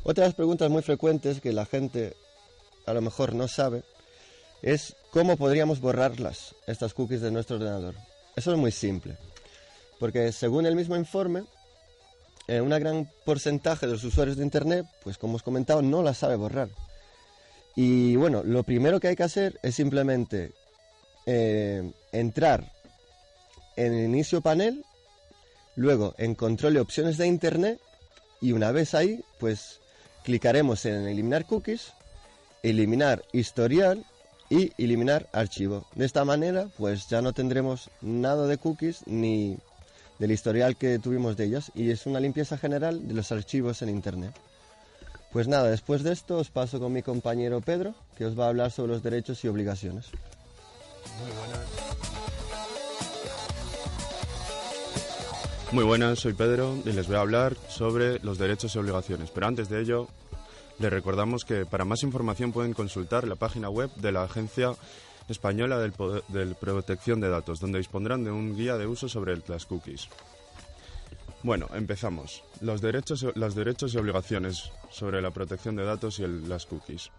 Otras 0.02 0.34
preguntas 0.34 0.68
muy 0.68 0.82
frecuentes 0.82 1.40
que 1.40 1.52
la 1.52 1.64
gente 1.64 2.14
a 2.87 2.92
lo 2.92 3.00
mejor 3.00 3.34
no 3.34 3.46
sabe 3.46 3.84
es 4.61 4.96
cómo 5.11 5.37
podríamos 5.37 5.80
borrarlas, 5.80 6.54
estas 6.66 6.92
cookies 6.92 7.20
de 7.20 7.30
nuestro 7.30 7.56
ordenador. 7.56 7.94
Eso 8.34 8.52
es 8.52 8.58
muy 8.58 8.72
simple, 8.72 9.16
porque 10.00 10.32
según 10.32 10.66
el 10.66 10.75
mismo 10.75 10.96
informe, 10.96 11.44
eh, 12.49 12.61
una 12.61 12.78
gran 12.78 13.08
porcentaje 13.25 13.87
de 13.87 13.92
los 13.92 14.04
usuarios 14.04 14.37
de 14.37 14.44
Internet, 14.44 14.87
pues 15.02 15.18
como 15.18 15.37
os 15.37 15.42
comentado, 15.42 15.82
no 15.82 16.02
las 16.02 16.18
sabe 16.18 16.37
borrar. 16.37 16.68
Y 17.75 18.16
bueno, 18.16 18.42
lo 18.44 18.62
primero 18.64 19.00
que 19.00 19.08
hay 19.08 19.16
que 19.16 19.22
hacer 19.22 19.58
es 19.62 19.75
simplemente 19.75 20.52
eh, 21.26 21.90
entrar 22.12 22.70
en 23.76 23.94
el 23.94 24.04
inicio 24.04 24.40
panel, 24.40 24.84
luego 25.76 26.14
en 26.18 26.34
control 26.34 26.75
de 26.75 26.80
opciones 26.80 27.16
de 27.16 27.26
Internet 27.26 27.80
y 28.40 28.52
una 28.52 28.72
vez 28.72 28.94
ahí, 28.94 29.25
pues 29.38 29.80
clicaremos 30.25 30.84
en 30.84 31.06
eliminar 31.06 31.46
cookies, 31.46 31.92
eliminar 32.62 33.22
historial 33.32 34.04
y 34.50 34.72
eliminar 34.82 35.28
archivo. 35.32 35.87
De 35.94 36.04
esta 36.04 36.25
manera, 36.25 36.68
pues 36.76 37.08
ya 37.08 37.22
no 37.22 37.32
tendremos 37.32 37.90
nada 38.02 38.46
de 38.46 38.58
cookies 38.58 39.06
ni 39.06 39.56
del 40.23 40.31
historial 40.31 40.76
que 40.76 41.00
tuvimos 41.00 41.37
de 41.37 41.47
ellas 41.47 41.73
y 41.75 41.91
es 41.91 42.07
una 42.07 42.21
limpieza 42.21 42.57
general 42.57 43.09
de 43.09 43.12
los 43.12 43.33
archivos 43.33 43.83
en 43.83 43.88
Internet. 43.88 44.33
Pues 45.33 45.49
nada, 45.49 45.69
después 45.69 46.05
de 46.05 46.12
esto 46.12 46.38
os 46.38 46.49
paso 46.49 46.79
con 46.79 46.93
mi 46.93 47.02
compañero 47.02 47.61
Pedro, 47.61 47.97
que 48.17 48.26
os 48.26 48.38
va 48.38 48.45
a 48.45 48.50
hablar 48.50 48.71
sobre 48.71 48.93
los 48.93 49.02
derechos 49.02 49.43
y 49.43 49.49
obligaciones. 49.49 50.07
Muy 51.19 51.33
buenas. 51.33 51.67
Muy 55.73 55.85
buenas, 55.85 56.21
soy 56.21 56.35
Pedro 56.35 56.79
y 56.85 56.93
les 56.93 57.09
voy 57.09 57.17
a 57.17 57.21
hablar 57.21 57.57
sobre 57.69 58.21
los 58.21 58.38
derechos 58.38 58.76
y 58.76 58.79
obligaciones. 58.79 59.29
Pero 59.31 59.49
antes 59.49 59.69
de 59.69 59.81
ello, 59.81 60.07
les 60.79 60.93
recordamos 60.93 61.45
que 61.45 61.67
para 61.67 61.85
más 61.85 62.05
información 62.05 62.52
pueden 62.52 62.75
consultar 62.75 63.26
la 63.26 63.35
página 63.35 63.71
web 63.71 63.91
de 63.97 64.12
la 64.12 64.23
Agencia 64.23 64.76
Española 65.29 65.79
del, 65.79 66.55
Protección 66.55 67.21
de 67.21 67.29
Datos, 67.29 67.61
donde 67.61 67.79
dispondrán 67.79 68.25
de 68.25 68.31
un 68.31 68.57
guía 68.57 68.76
de 68.76 68.87
uso 68.87 69.09
sobre 69.09 69.37
las 69.47 69.67
cookies. 69.67 70.09
Bueno, 71.43 71.69
empezamos. 71.75 72.45
Los 72.61 72.81
derechos, 72.81 73.26
los 73.35 73.55
derechos 73.55 73.95
y 73.95 73.99
obligaciones 73.99 74.71
sobre 74.91 75.21
la 75.21 75.31
protección 75.31 75.75
de 75.76 75.85
datos 75.85 76.21
y 76.21 76.26
las 76.26 76.67
cookies. 76.67 77.11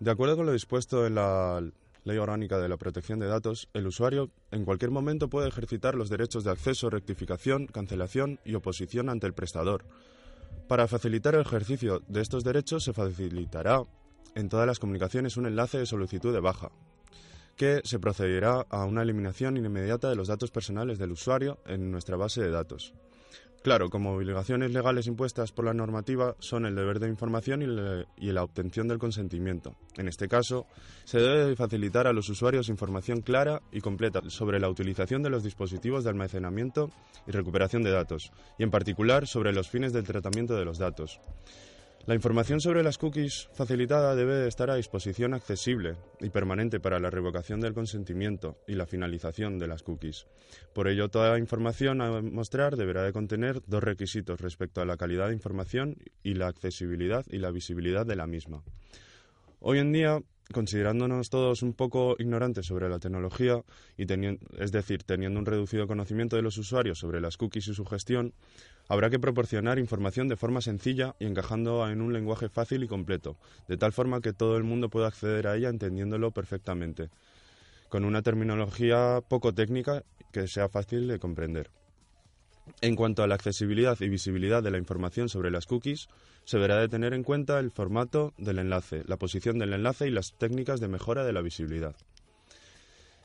De 0.00 0.10
acuerdo 0.10 0.36
con 0.36 0.46
lo 0.46 0.52
dispuesto 0.52 1.06
en 1.06 1.16
la 1.16 1.62
Ley 2.04 2.16
Orgánica 2.16 2.58
de 2.58 2.68
la 2.68 2.76
Protección 2.76 3.18
de 3.18 3.26
Datos, 3.26 3.68
el 3.74 3.86
usuario 3.86 4.30
en 4.50 4.64
cualquier 4.64 4.90
momento 4.90 5.28
puede 5.28 5.48
ejercitar 5.48 5.94
los 5.94 6.08
derechos 6.08 6.44
de 6.44 6.52
acceso, 6.52 6.88
rectificación, 6.88 7.66
cancelación 7.66 8.40
y 8.44 8.54
oposición 8.54 9.10
ante 9.10 9.26
el 9.26 9.34
prestador, 9.34 9.84
para 10.68 10.86
facilitar 10.86 11.34
el 11.34 11.40
ejercicio 11.40 12.02
de 12.08 12.20
estos 12.20 12.44
derechos 12.44 12.84
se 12.84 12.92
facilitará 12.92 13.82
en 14.34 14.48
todas 14.48 14.66
las 14.66 14.78
comunicaciones 14.78 15.36
un 15.36 15.46
enlace 15.46 15.78
de 15.78 15.86
solicitud 15.86 16.32
de 16.32 16.40
baja, 16.40 16.70
que 17.58 17.82
se 17.84 17.98
procederá 17.98 18.64
a 18.70 18.84
una 18.84 19.02
eliminación 19.02 19.56
inmediata 19.58 20.08
de 20.08 20.16
los 20.16 20.28
datos 20.28 20.50
personales 20.50 20.98
del 20.98 21.12
usuario 21.12 21.58
en 21.66 21.90
nuestra 21.90 22.16
base 22.16 22.40
de 22.40 22.50
datos. 22.50 22.94
Claro, 23.62 23.90
como 23.90 24.14
obligaciones 24.14 24.70
legales 24.70 25.08
impuestas 25.08 25.50
por 25.50 25.64
la 25.64 25.74
normativa 25.74 26.36
son 26.38 26.64
el 26.64 26.76
deber 26.76 27.00
de 27.00 27.08
información 27.08 27.60
y, 28.16 28.32
la 28.32 28.44
obtención 28.44 28.86
del 28.86 28.98
consentimiento. 28.98 29.74
En 29.96 30.06
este 30.06 30.28
caso, 30.28 30.66
se 31.04 31.18
debe 31.18 31.56
facilitar 31.56 32.06
a 32.06 32.12
los 32.12 32.28
usuarios 32.28 32.68
información 32.68 33.20
clara 33.20 33.60
y 33.72 33.80
completa 33.80 34.22
sobre 34.28 34.60
la 34.60 34.70
utilización 34.70 35.24
de 35.24 35.30
los 35.30 35.42
dispositivos 35.42 36.04
de 36.04 36.10
almacenamiento 36.10 36.90
y 37.26 37.32
recuperación 37.32 37.82
de 37.82 37.90
datos, 37.90 38.30
y 38.58 38.62
en 38.62 38.70
particular 38.70 39.26
sobre 39.26 39.52
los 39.52 39.68
fines 39.68 39.92
del 39.92 40.06
tratamiento 40.06 40.54
de 40.54 40.64
los 40.64 40.78
datos. 40.78 41.20
La 42.08 42.14
información 42.14 42.58
sobre 42.58 42.82
las 42.82 42.96
cookies 42.96 43.50
facilitada 43.52 44.14
debe 44.14 44.48
estar 44.48 44.70
a 44.70 44.76
disposición 44.76 45.34
accesible 45.34 45.96
y 46.20 46.30
permanente 46.30 46.80
para 46.80 46.98
la 47.00 47.10
revocación 47.10 47.60
del 47.60 47.74
consentimiento 47.74 48.56
y 48.66 48.76
la 48.76 48.86
finalización 48.86 49.58
de 49.58 49.66
las 49.66 49.82
cookies. 49.82 50.26
Por 50.72 50.88
ello, 50.88 51.10
toda 51.10 51.32
la 51.32 51.38
información 51.38 52.00
a 52.00 52.22
mostrar 52.22 52.76
deberá 52.76 53.02
de 53.02 53.12
contener 53.12 53.60
dos 53.66 53.84
requisitos 53.84 54.40
respecto 54.40 54.80
a 54.80 54.86
la 54.86 54.96
calidad 54.96 55.28
de 55.28 55.34
información 55.34 55.98
y 56.22 56.32
la 56.32 56.46
accesibilidad 56.46 57.26
y 57.28 57.40
la 57.40 57.50
visibilidad 57.50 58.06
de 58.06 58.16
la 58.16 58.26
misma. 58.26 58.62
Hoy 59.60 59.78
en 59.78 59.92
día, 59.92 60.18
considerándonos 60.52 61.28
todos 61.28 61.62
un 61.62 61.74
poco 61.74 62.16
ignorantes 62.18 62.66
sobre 62.66 62.88
la 62.88 62.98
tecnología, 62.98 63.62
y 63.96 64.06
es 64.58 64.72
decir, 64.72 65.02
teniendo 65.02 65.38
un 65.38 65.46
reducido 65.46 65.86
conocimiento 65.86 66.36
de 66.36 66.42
los 66.42 66.56
usuarios 66.58 66.98
sobre 66.98 67.20
las 67.20 67.36
cookies 67.36 67.68
y 67.68 67.74
su 67.74 67.84
gestión, 67.84 68.32
habrá 68.88 69.10
que 69.10 69.18
proporcionar 69.18 69.78
información 69.78 70.28
de 70.28 70.36
forma 70.36 70.60
sencilla 70.60 71.14
y 71.18 71.26
encajando 71.26 71.88
en 71.88 72.00
un 72.00 72.12
lenguaje 72.12 72.48
fácil 72.48 72.82
y 72.82 72.88
completo, 72.88 73.36
de 73.68 73.76
tal 73.76 73.92
forma 73.92 74.20
que 74.20 74.32
todo 74.32 74.56
el 74.56 74.64
mundo 74.64 74.88
pueda 74.88 75.08
acceder 75.08 75.46
a 75.46 75.56
ella 75.56 75.68
entendiéndolo 75.68 76.30
perfectamente, 76.30 77.10
con 77.88 78.04
una 78.04 78.22
terminología 78.22 79.20
poco 79.28 79.52
técnica 79.54 80.02
que 80.32 80.48
sea 80.48 80.68
fácil 80.68 81.08
de 81.08 81.18
comprender. 81.18 81.70
En 82.80 82.96
cuanto 82.96 83.22
a 83.22 83.26
la 83.26 83.34
accesibilidad 83.34 83.96
y 84.00 84.08
visibilidad 84.08 84.62
de 84.62 84.70
la 84.70 84.78
información 84.78 85.28
sobre 85.28 85.50
las 85.50 85.66
cookies, 85.66 86.08
se 86.44 86.56
deberá 86.56 86.80
de 86.80 86.88
tener 86.88 87.14
en 87.14 87.22
cuenta 87.22 87.58
el 87.58 87.70
formato 87.70 88.32
del 88.38 88.58
enlace, 88.58 89.02
la 89.06 89.16
posición 89.16 89.58
del 89.58 89.72
enlace 89.72 90.06
y 90.08 90.10
las 90.10 90.34
técnicas 90.38 90.80
de 90.80 90.88
mejora 90.88 91.24
de 91.24 91.32
la 91.32 91.42
visibilidad. 91.42 91.94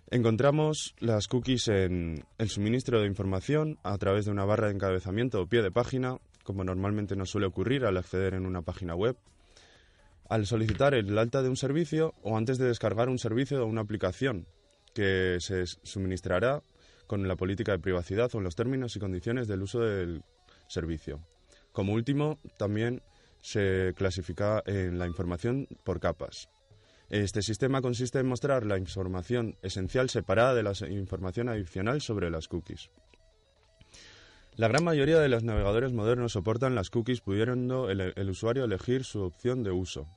Encontramos 0.10 0.94
las 1.00 1.28
cookies 1.28 1.70
en 1.70 2.26
el 2.38 2.50
suministro 2.50 3.00
de 3.02 3.08
información 3.08 3.80
a 3.84 3.98
través 3.98 4.26
de 4.26 4.32
una 4.32 4.46
barra 4.46 4.68
de 4.68 4.74
encabezamiento 4.74 5.42
o 5.42 5.48
pie 5.48 5.62
de 5.62 5.72
página, 5.72 6.18
como 6.44 6.64
normalmente 6.64 7.16
nos 7.16 7.30
suele 7.32 7.48
ocurrir 7.48 7.86
al 7.86 7.98
acceder 7.98 8.34
en 8.34 8.46
una 8.46 8.62
página 8.62 8.94
web, 8.94 9.18
al 10.30 10.46
solicitar 10.46 10.94
el 10.94 11.18
alta 11.18 11.42
de 11.42 11.50
un 11.50 11.58
servicio 11.58 12.14
o 12.22 12.38
antes 12.38 12.58
de 12.58 12.68
descargar 12.68 13.10
un 13.10 13.20
servicio 13.20 13.64
o 13.64 13.66
una 13.66 13.82
aplicación 13.82 14.48
que 14.94 15.38
se 15.40 15.66
suministrará 15.66 16.62
con 17.08 17.28
la 17.28 17.36
política 17.36 17.74
de 17.74 17.80
privacidad 17.80 18.30
o 18.34 18.38
en 18.38 18.44
los 18.44 18.56
términos 18.56 18.96
y 18.96 19.00
condiciones 19.00 19.48
del 19.48 19.62
uso 19.62 19.82
del 19.82 20.24
servicio. 20.68 21.22
Como 21.72 21.94
último, 21.94 22.38
también 22.58 23.02
se 23.42 23.94
clasifica 23.96 24.64
en 24.66 24.98
la 24.98 25.08
información 25.08 25.68
por 25.84 26.00
capas. 26.00 26.50
Este 27.10 27.42
sistema 27.42 27.82
consiste 27.82 28.20
en 28.20 28.28
mostrar 28.28 28.66
la 28.66 28.78
información 28.78 29.56
esencial 29.62 30.10
separada 30.10 30.56
de 30.56 30.64
la 30.64 30.74
información 30.90 31.50
adicional 31.50 32.02
sobre 32.02 32.30
las 32.32 32.48
cookies. 32.48 32.90
La 34.56 34.68
gran 34.68 34.84
mayoría 34.84 35.20
de 35.20 35.30
los 35.30 35.44
navegadores 35.44 35.94
modernos 35.94 36.34
soportan 36.34 36.76
las 36.76 36.90
cookies 36.90 37.22
pudiendo 37.22 37.90
el, 37.90 38.30
usuario 38.30 38.66
elegir 38.66 39.04
su 39.04 39.22
opción 39.22 39.64
de 39.64 39.72
uso. 39.72 40.08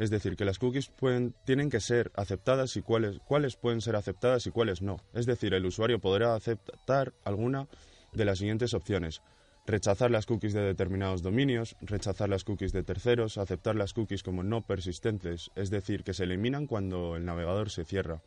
Es 0.00 0.08
decir, 0.08 0.34
que 0.34 0.46
las 0.46 0.58
cookies 0.58 0.88
pueden, 0.88 1.34
tienen 1.44 1.68
que 1.68 1.78
ser 1.78 2.10
aceptadas 2.14 2.74
y 2.76 2.80
cuáles, 2.80 3.18
cuáles 3.26 3.56
pueden 3.56 3.82
ser 3.82 3.96
aceptadas 3.96 4.46
y 4.46 4.50
cuáles 4.50 4.80
no. 4.80 4.96
Es 5.12 5.26
decir, 5.26 5.52
el 5.52 5.66
usuario 5.66 6.00
podrá 6.00 6.34
aceptar 6.34 7.12
alguna 7.22 7.68
de 8.14 8.24
las 8.24 8.38
siguientes 8.38 8.72
opciones 8.72 9.20
rechazar 9.66 10.10
las 10.10 10.24
cookies 10.24 10.54
de 10.54 10.62
determinados 10.62 11.22
dominios, 11.22 11.76
rechazar 11.82 12.30
las 12.30 12.44
cookies 12.44 12.72
de 12.72 12.82
terceros, 12.82 13.36
aceptar 13.36 13.76
las 13.76 13.92
cookies 13.92 14.22
como 14.22 14.42
no 14.42 14.62
persistentes, 14.62 15.50
es 15.54 15.68
decir, 15.68 16.02
que 16.02 16.14
se 16.14 16.24
eliminan 16.24 16.66
cuando 16.66 17.14
el 17.14 17.26
navegador 17.26 17.70
se 17.70 17.84
cierra, 17.84 18.22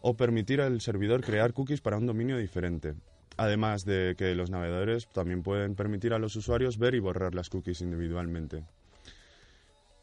o 0.00 0.16
permitir 0.16 0.60
al 0.60 0.80
servidor 0.80 1.22
crear 1.22 1.54
cookies 1.54 1.80
para 1.80 1.96
un 1.96 2.06
dominio 2.06 2.36
diferente. 2.36 2.94
Además 3.36 3.84
de 3.84 4.16
que 4.18 4.34
los 4.34 4.50
navegadores 4.50 5.08
también 5.12 5.44
pueden 5.44 5.76
permitir 5.76 6.12
a 6.12 6.18
los 6.18 6.34
usuarios 6.34 6.76
ver 6.76 6.96
y 6.96 6.98
borrar 6.98 7.36
las 7.36 7.50
cookies 7.50 7.80
individualmente. 7.82 8.64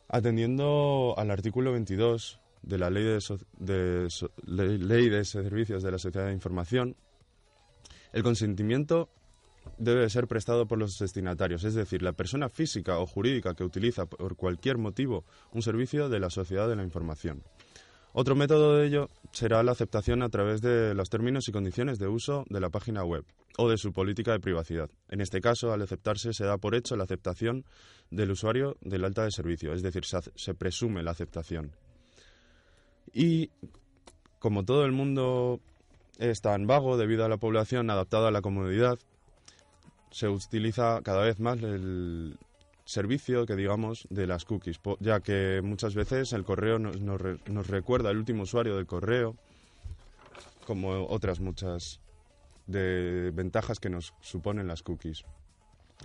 Atendiendo 0.08 1.16
al 1.18 1.32
artículo 1.32 1.72
22 1.72 2.40
de 2.62 2.78
la 2.78 2.90
Ley 2.90 3.04
de, 3.04 3.20
Servicios 5.26 5.84
de 5.84 5.92
la 5.92 5.98
Sociedad 5.98 6.28
de 6.28 6.34
Información, 6.34 6.96
el 8.14 8.24
consentimiento 8.24 9.10
debe 9.78 10.10
ser 10.10 10.28
prestado 10.28 10.68
por 10.68 10.78
los 10.78 10.98
destinatarios, 11.00 11.64
es 11.64 11.74
decir, 11.74 12.02
la 12.02 12.14
persona 12.14 12.50
física 12.50 13.00
o 13.00 13.08
jurídica 13.08 13.56
que 13.56 13.64
utiliza 13.64 14.06
por 14.06 14.36
cualquier 14.36 14.78
motivo 14.78 15.26
un 15.52 15.62
servicio 15.62 16.08
de 16.08 16.20
la 16.20 16.30
sociedad 16.30 16.70
de 16.70 16.76
la 16.76 16.84
información. 16.84 17.44
Otro 18.18 18.34
método 18.34 18.78
de 18.78 18.88
ello 18.88 19.10
será 19.34 19.62
la 19.62 19.74
aceptación 19.74 20.24
a 20.24 20.30
través 20.30 20.62
de 20.62 20.94
los 20.94 21.10
términos 21.10 21.50
y 21.50 21.52
condiciones 21.52 22.00
de 22.00 22.08
uso 22.08 22.46
de 22.50 22.62
la 22.62 22.70
página 22.70 23.04
web 23.04 23.26
o 23.58 23.70
de 23.70 23.78
su 23.78 23.92
política 23.92 24.32
de 24.32 24.40
privacidad. 24.40 24.90
En 25.10 25.20
este 25.20 25.42
caso, 25.42 25.74
al 25.74 25.82
aceptarse 25.82 26.32
se 26.32 26.46
da 26.46 26.58
por 26.58 26.76
hecho 26.76 26.96
la 26.96 27.04
aceptación 27.04 27.66
del 28.12 28.32
usuario 28.32 28.78
del 28.80 29.04
alta 29.04 29.26
de 29.26 29.32
servicio, 29.32 29.74
es 29.74 29.82
decir, 29.82 30.06
se, 30.06 30.54
presume 30.54 31.04
la 31.04 31.12
aceptación. 31.12 31.76
Y 33.14 33.50
como 34.40 34.64
todo 34.64 34.86
el 34.86 34.94
mundo 34.94 35.60
es 36.18 36.40
tan 36.40 36.68
vago 36.68 36.96
debido 36.96 37.26
a 37.26 37.30
la 37.30 37.36
población 37.36 37.90
adaptada 37.90 38.30
a 38.30 38.32
la 38.32 38.42
comodidad, 38.42 38.98
se 40.12 40.30
utiliza 40.30 41.02
cada 41.04 41.22
vez 41.22 41.42
más 41.42 41.62
el 41.62 42.38
servicio 42.86 43.46
que 43.46 43.56
digamos 43.56 44.08
de 44.10 44.28
las 44.28 44.46
cookies, 44.46 44.80
ya 45.00 45.20
que 45.20 45.62
muchas 45.64 45.96
veces 45.96 46.34
el 46.34 46.44
correo 46.44 46.80
nos, 46.80 47.02
nos, 47.02 47.68
recuerda 47.68 48.10
al 48.10 48.18
último 48.18 48.44
usuario 48.44 48.76
del 48.76 48.86
correo, 48.86 49.36
como 50.66 51.08
otras 51.08 51.40
muchas 51.40 52.00
de 52.68 53.32
ventajas 53.34 53.80
que 53.80 53.90
nos 53.90 54.14
suponen 54.22 54.68
las 54.68 54.84
cookies. 54.84 55.26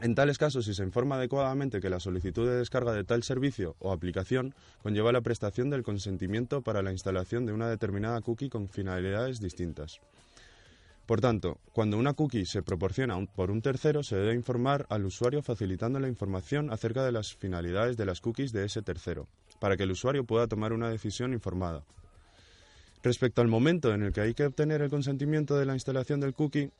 En 0.02 0.14
tales 0.14 0.38
casos, 0.38 0.64
si 0.64 0.72
se 0.72 0.82
informa 0.82 1.16
adecuadamente 1.16 1.80
que 1.80 1.90
la 1.90 2.00
solicitud 2.00 2.49
de 2.49 2.56
descarga 2.56 2.92
de 2.92 3.04
tal 3.04 3.22
servicio 3.22 3.76
o 3.80 3.92
aplicación 3.92 4.54
conlleva 4.82 5.12
la 5.12 5.20
prestación 5.20 5.68
del 5.68 5.82
consentimiento 5.82 6.62
para 6.62 6.80
la 6.80 6.92
instalación 6.92 7.44
de 7.44 7.52
una 7.52 7.68
determinada 7.68 8.20
cookie 8.20 8.49
con 8.49 8.68
finalidades 8.68 9.40
distintas. 9.40 10.00
Por 11.11 11.21
tanto, 11.21 11.59
cuando 11.73 11.99
una 11.99 12.14
cookie 12.14 12.47
se 12.47 12.62
proporciona 12.62 13.19
por 13.35 13.50
un 13.50 13.62
tercero, 13.62 14.05
se 14.05 14.14
debe 14.14 14.33
informar 14.33 14.87
al 14.90 15.05
usuario 15.05 15.43
facilitando 15.43 15.99
la 15.99 16.07
información 16.07 16.73
acerca 16.73 17.05
de 17.05 17.11
las 17.11 17.35
finalidades 17.35 17.97
de 17.97 18.07
las 18.07 18.21
cookies 18.21 18.52
de 18.52 18.64
ese 18.64 18.81
tercero, 18.81 19.26
para 19.59 19.76
que 19.76 19.83
el 19.83 19.90
usuario 19.90 20.23
pueda 20.23 20.47
tomar 20.47 20.73
una 20.73 20.88
decisión 20.88 21.33
informada. 21.33 21.83
Respecto 23.02 23.43
al 23.43 23.49
momento 23.49 23.93
en 23.93 24.05
el 24.05 24.12
que 24.12 24.21
hay 24.21 24.35
que 24.35 24.47
obtener 24.47 24.83
el 24.83 24.88
consentimiento 24.88 25.59
de 25.59 25.67
la 25.67 25.75
instalación 25.75 26.21
del 26.21 26.33
cookie, 26.33 26.71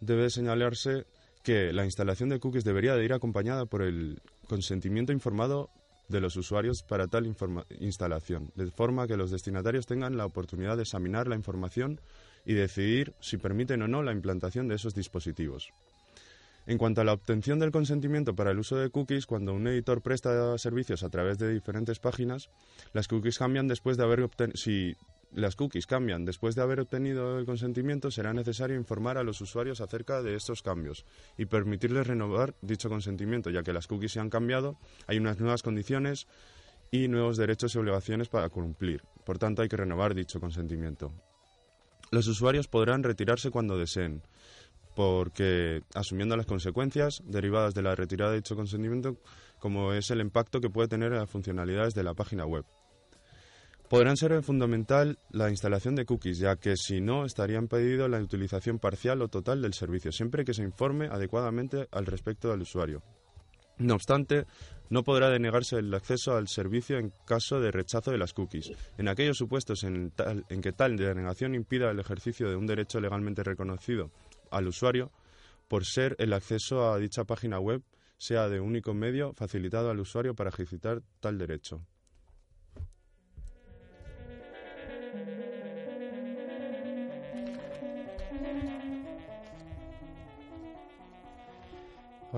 debe 0.00 0.30
señalarse 0.30 1.04
que 1.44 1.70
la 1.74 1.84
instalación 1.84 2.30
de 2.30 2.40
cookies 2.40 2.64
debería 2.64 2.94
de 2.94 3.04
ir 3.04 3.12
acompañada 3.12 3.66
por 3.66 3.82
el 3.82 4.22
consentimiento 4.48 5.12
informado 5.12 5.68
de 6.08 6.22
los 6.22 6.34
usuarios 6.36 6.82
para 6.82 7.08
tal 7.08 7.26
instalación, 7.78 8.52
de 8.54 8.70
forma 8.70 9.06
que 9.06 9.18
los 9.18 9.30
destinatarios 9.30 9.84
tengan 9.84 10.16
la 10.16 10.24
oportunidad 10.24 10.76
de 10.76 10.84
examinar 10.84 11.28
la 11.28 11.36
información 11.36 12.00
y 12.46 12.54
decidir 12.54 13.12
si 13.20 13.36
permiten 13.36 13.82
o 13.82 13.88
no 13.88 14.02
la 14.02 14.12
implantación 14.12 14.68
de 14.68 14.76
esos 14.76 14.94
dispositivos. 14.94 15.72
En 16.66 16.78
cuanto 16.78 17.00
a 17.00 17.04
la 17.04 17.12
obtención 17.12 17.58
del 17.58 17.70
consentimiento 17.70 18.34
para 18.34 18.50
el 18.50 18.58
uso 18.58 18.76
de 18.76 18.90
cookies, 18.90 19.26
cuando 19.26 19.52
un 19.52 19.66
editor 19.68 20.02
presta 20.02 20.56
servicios 20.58 21.02
a 21.02 21.10
través 21.10 21.38
de 21.38 21.52
diferentes 21.52 22.00
páginas, 22.00 22.48
las 22.92 23.06
cookies 23.06 23.38
cambian 23.38 23.68
después 23.68 23.96
de 23.96 24.04
haber 24.04 24.22
obtenido. 24.22 24.56
Si 24.56 24.96
las 25.32 25.54
cookies 25.54 25.86
cambian 25.86 26.24
después 26.24 26.54
de 26.54 26.62
haber 26.62 26.80
obtenido 26.80 27.38
el 27.38 27.46
consentimiento, 27.46 28.10
será 28.10 28.32
necesario 28.32 28.76
informar 28.76 29.18
a 29.18 29.22
los 29.22 29.40
usuarios 29.40 29.80
acerca 29.80 30.22
de 30.22 30.34
estos 30.34 30.62
cambios 30.62 31.04
y 31.36 31.46
permitirles 31.46 32.06
renovar 32.06 32.54
dicho 32.62 32.88
consentimiento, 32.88 33.50
ya 33.50 33.62
que 33.62 33.72
las 33.72 33.86
cookies 33.86 34.12
se 34.12 34.20
han 34.20 34.30
cambiado, 34.30 34.76
hay 35.06 35.18
unas 35.18 35.38
nuevas 35.38 35.62
condiciones 35.62 36.26
y 36.90 37.08
nuevos 37.08 37.36
derechos 37.36 37.74
y 37.74 37.78
obligaciones 37.78 38.28
para 38.28 38.48
cumplir. 38.48 39.02
Por 39.24 39.38
tanto, 39.38 39.62
hay 39.62 39.68
que 39.68 39.76
renovar 39.76 40.14
dicho 40.14 40.40
consentimiento. 40.40 41.12
Los 42.10 42.28
usuarios 42.28 42.68
podrán 42.68 43.02
retirarse 43.02 43.50
cuando 43.50 43.76
deseen, 43.76 44.22
porque 44.94 45.82
asumiendo 45.94 46.36
las 46.36 46.46
consecuencias 46.46 47.22
derivadas 47.24 47.74
de 47.74 47.82
la 47.82 47.94
retirada 47.94 48.30
de 48.30 48.38
dicho 48.38 48.56
consentimiento, 48.56 49.16
como 49.58 49.92
es 49.92 50.10
el 50.10 50.20
impacto 50.20 50.60
que 50.60 50.70
puede 50.70 50.88
tener 50.88 51.12
en 51.12 51.18
las 51.18 51.30
funcionalidades 51.30 51.94
de 51.94 52.04
la 52.04 52.14
página 52.14 52.46
web. 52.46 52.64
Podrán 53.88 54.16
ser 54.16 54.42
fundamental 54.42 55.18
la 55.30 55.48
instalación 55.48 55.94
de 55.94 56.06
cookies, 56.06 56.38
ya 56.38 56.56
que 56.56 56.76
si 56.76 57.00
no 57.00 57.24
estaría 57.24 57.58
impedido 57.58 58.08
la 58.08 58.20
utilización 58.20 58.80
parcial 58.80 59.22
o 59.22 59.28
total 59.28 59.62
del 59.62 59.74
servicio, 59.74 60.10
siempre 60.10 60.44
que 60.44 60.54
se 60.54 60.62
informe 60.62 61.06
adecuadamente 61.06 61.86
al 61.92 62.06
respecto 62.06 62.48
del 62.50 62.62
usuario. 62.62 63.02
No 63.78 63.94
obstante, 63.94 64.46
no 64.88 65.04
podrá 65.04 65.28
denegarse 65.28 65.76
el 65.76 65.92
acceso 65.92 66.36
al 66.36 66.48
servicio 66.48 66.98
en 66.98 67.12
caso 67.26 67.60
de 67.60 67.70
rechazo 67.70 68.10
de 68.10 68.18
las 68.18 68.32
cookies. 68.32 68.72
En 68.96 69.08
aquellos 69.08 69.36
supuestos 69.36 69.84
en, 69.84 70.12
que 70.62 70.72
tal 70.72 70.96
denegación 70.96 71.54
impida 71.54 71.90
el 71.90 72.00
ejercicio 72.00 72.48
de 72.48 72.56
un 72.56 72.66
derecho 72.66 73.00
legalmente 73.00 73.42
reconocido 73.42 74.10
al 74.50 74.68
usuario, 74.68 75.10
por 75.68 75.84
ser 75.84 76.16
el 76.18 76.32
acceso 76.32 76.90
a 76.90 76.98
dicha 76.98 77.24
página 77.24 77.58
web 77.58 77.82
sea 78.18 78.48
de 78.48 78.60
único 78.60 78.94
medio 78.94 79.34
facilitado 79.34 79.90
al 79.90 80.00
usuario 80.00 80.34
para 80.34 80.50
ejercitar 80.50 81.02
tal 81.20 81.36
derecho. 81.36 81.82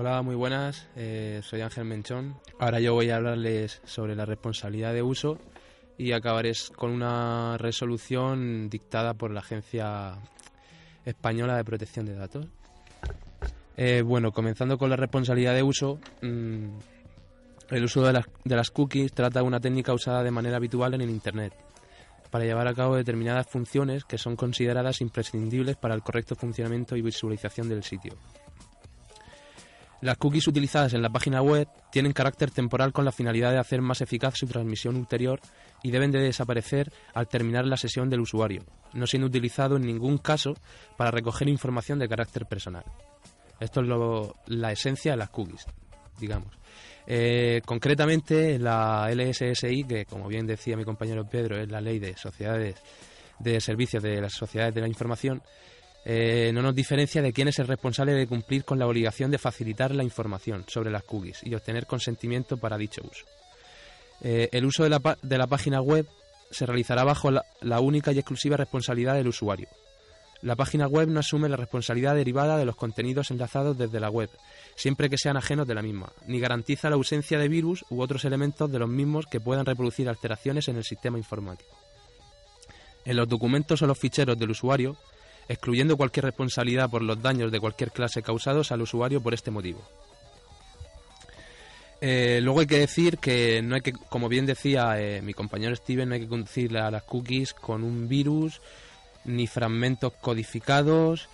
Hola, 0.01 0.21
muy 0.21 0.35
buenas. 0.35 0.87
Eh, 0.95 1.41
soy 1.43 1.59
Ángel 1.59 1.83
Menchón. 1.83 2.37
Ahora 2.57 2.79
yo 2.79 2.93
voy 2.93 3.09
a 3.09 3.17
hablarles 3.17 3.81
sobre 3.83 4.15
la 4.15 4.23
responsabilidad 4.23 4.93
de 4.93 5.01
uso 5.01 5.37
y 5.97 6.13
acabaré 6.13 6.53
con 6.77 6.91
una 6.91 7.57
resolución 7.57 8.69
dictada 8.69 9.13
por 9.13 9.31
la 9.31 9.41
Agencia 9.41 10.13
Española 11.03 11.57
de 11.57 11.65
Protección 11.65 12.05
de 12.05 12.15
Datos. 12.15 12.45
Eh, 13.75 14.01
bueno, 14.01 14.31
comenzando 14.31 14.77
con 14.77 14.89
la 14.89 14.95
responsabilidad 14.95 15.53
de 15.53 15.63
uso, 15.63 15.99
mm, 16.21 16.77
el 17.71 17.83
uso 17.83 18.01
de 18.01 18.13
las, 18.13 18.25
de 18.45 18.55
las 18.55 18.71
cookies 18.71 19.11
trata 19.11 19.41
de 19.41 19.45
una 19.47 19.59
técnica 19.59 19.91
usada 19.91 20.23
de 20.23 20.31
manera 20.31 20.55
habitual 20.55 20.93
en 20.93 21.01
el 21.01 21.09
Internet 21.09 21.51
para 22.31 22.45
llevar 22.45 22.69
a 22.69 22.73
cabo 22.73 22.95
determinadas 22.95 23.47
funciones 23.47 24.05
que 24.05 24.17
son 24.17 24.37
consideradas 24.37 25.01
imprescindibles 25.01 25.75
para 25.75 25.93
el 25.93 26.03
correcto 26.03 26.37
funcionamiento 26.37 26.95
y 26.95 27.01
visualización 27.01 27.67
del 27.67 27.83
sitio. 27.83 28.13
Las 30.01 30.17
cookies 30.17 30.47
utilizadas 30.47 30.93
en 30.93 31.01
la 31.01 31.09
página 31.09 31.41
web 31.41 31.67
tienen 31.91 32.13
carácter 32.13 32.51
temporal 32.51 32.93
con 32.93 33.03
la 33.03 33.11
finalidad 33.11 33.51
de 33.51 33.59
hacer 33.59 33.81
más 33.81 33.99
eficaz 34.01 34.35
su 34.37 34.47
transmisión 34.47 34.95
ulterior 34.95 35.41
y 35.83 35.91
deben 35.91 36.11
de 36.11 36.19
desaparecer 36.19 36.91
al 37.13 37.27
terminar 37.27 37.65
la 37.65 37.75
sesión 37.75 38.09
del 38.09 38.21
usuario, 38.21 38.63
no 38.93 39.07
siendo 39.07 39.27
utilizado 39.27 39.75
en 39.75 39.85
ningún 39.85 40.17
caso 40.17 40.53
para 40.97 41.11
recoger 41.11 41.49
información 41.49 41.99
de 41.99 42.07
carácter 42.07 42.45
personal. 42.45 42.85
Esto 43.59 43.81
es 43.81 44.57
la 44.57 44.71
esencia 44.71 45.11
de 45.11 45.17
las 45.17 45.29
cookies, 45.29 45.65
digamos. 46.17 46.57
Eh, 47.05 47.61
concretamente, 47.65 48.57
la 48.57 49.09
LSSI, 49.11 49.83
que 49.83 50.05
como 50.05 50.27
bien 50.27 50.45
decía 50.45 50.77
mi 50.77 50.85
compañero 50.85 51.27
Pedro, 51.27 51.57
es 51.57 51.69
la 51.69 51.81
ley 51.81 51.99
de 51.99 52.15
sociedades 52.15 52.75
de 53.39 53.59
servicios 53.59 54.03
de 54.03 54.21
las 54.21 54.33
sociedades 54.33 54.75
de 54.75 54.81
la 54.81 54.87
información, 54.87 55.41
eh, 56.05 56.51
no 56.53 56.61
nos 56.61 56.75
diferencia 56.75 57.21
de 57.21 57.33
quién 57.33 57.47
es 57.47 57.59
el 57.59 57.67
responsable 57.67 58.13
de 58.13 58.27
cumplir 58.27 58.63
con 58.63 58.79
la 58.79 58.87
obligación 58.87 59.31
de 59.31 59.37
facilitar 59.37 59.93
la 59.93 60.03
información 60.03 60.63
sobre 60.67 60.91
las 60.91 61.03
cookies 61.03 61.41
y 61.43 61.53
obtener 61.53 61.85
consentimiento 61.85 62.57
para 62.57 62.77
dicho 62.77 63.01
uso. 63.03 63.25
Eh, 64.21 64.49
el 64.51 64.65
uso 64.65 64.83
de 64.83 64.89
la, 64.89 65.17
de 65.21 65.37
la, 65.37 65.47
página 65.47 65.81
web 65.81 66.05
se 66.51 66.65
realizará 66.65 67.03
bajo 67.03 67.31
la, 67.31 67.79
única 67.79 68.11
y 68.11 68.19
exclusiva 68.19 68.57
responsabilidad 68.57 69.15
del 69.15 69.27
usuario. 69.27 69.67
La 70.41 70.55
página 70.55 70.87
web 70.87 71.09
no 71.09 71.19
asume 71.19 71.49
la 71.49 71.57
responsabilidad 71.57 72.15
derivada 72.15 72.57
de 72.57 72.65
los 72.65 72.77
contenidos 72.77 73.29
enlazados 73.29 73.77
desde 73.77 73.99
la 73.99 74.09
web, 74.09 74.29
siempre 74.75 75.09
que 75.09 75.17
sean 75.17 75.35
ajenos 75.35 75.67
de 75.67 75.75
la 75.75 75.81
misma, 75.81 76.13
ni 76.27 76.39
garantiza 76.39 76.89
la 76.89 76.95
ausencia 76.95 77.37
de 77.37 77.49
virus 77.49 77.83
u 77.89 78.01
otros 78.01 78.23
elementos 78.23 78.71
de 78.71 78.79
los 78.79 78.89
mismos 78.89 79.25
que 79.25 79.41
puedan 79.41 79.65
reproducir 79.65 80.07
alteraciones 80.07 80.69
en 80.69 80.77
el 80.77 80.85
sistema 80.85 81.17
informático. 81.17 81.77
En 83.03 83.17
los 83.17 83.27
documentos 83.27 83.81
o 83.81 83.87
los 83.87 83.99
ficheros 83.99 84.37
del 84.37 84.51
usuario 84.51 84.95
excluyendo 85.49 85.97
cualquier 85.97 86.25
responsabilidad 86.25 86.89
por 86.89 87.01
los 87.01 87.21
daños 87.21 87.51
de 87.51 87.59
cualquier 87.59 87.91
clase 87.91 88.21
causados 88.21 88.71
al 88.71 88.83
usuario 88.83 89.19
por 89.19 89.33
este 89.33 89.51
motivo. 89.51 89.81
Eh, 92.01 92.39
luego 92.41 92.61
hay 92.61 92.67
que 92.67 92.79
decir 92.79 93.17
que 93.17 93.61
no 93.61 93.75
hay 93.75 93.81
que, 93.81 93.91
como 93.91 94.29
bien 94.29 94.45
decía 94.45 95.01
eh, 95.01 95.21
mi 95.21 95.33
compañero 95.33 95.75
Steven, 95.75 96.07
no 96.07 96.15
hay 96.15 96.21
que 96.21 96.27
conducir 96.27 96.77
a 96.77 96.89
las 96.89 97.03
cookies 97.03 97.53
con 97.53 97.83
un 97.83 98.07
virus, 98.07 98.61
ni 99.25 99.47
fragmentos 99.47 100.13
codificados, 100.21 101.27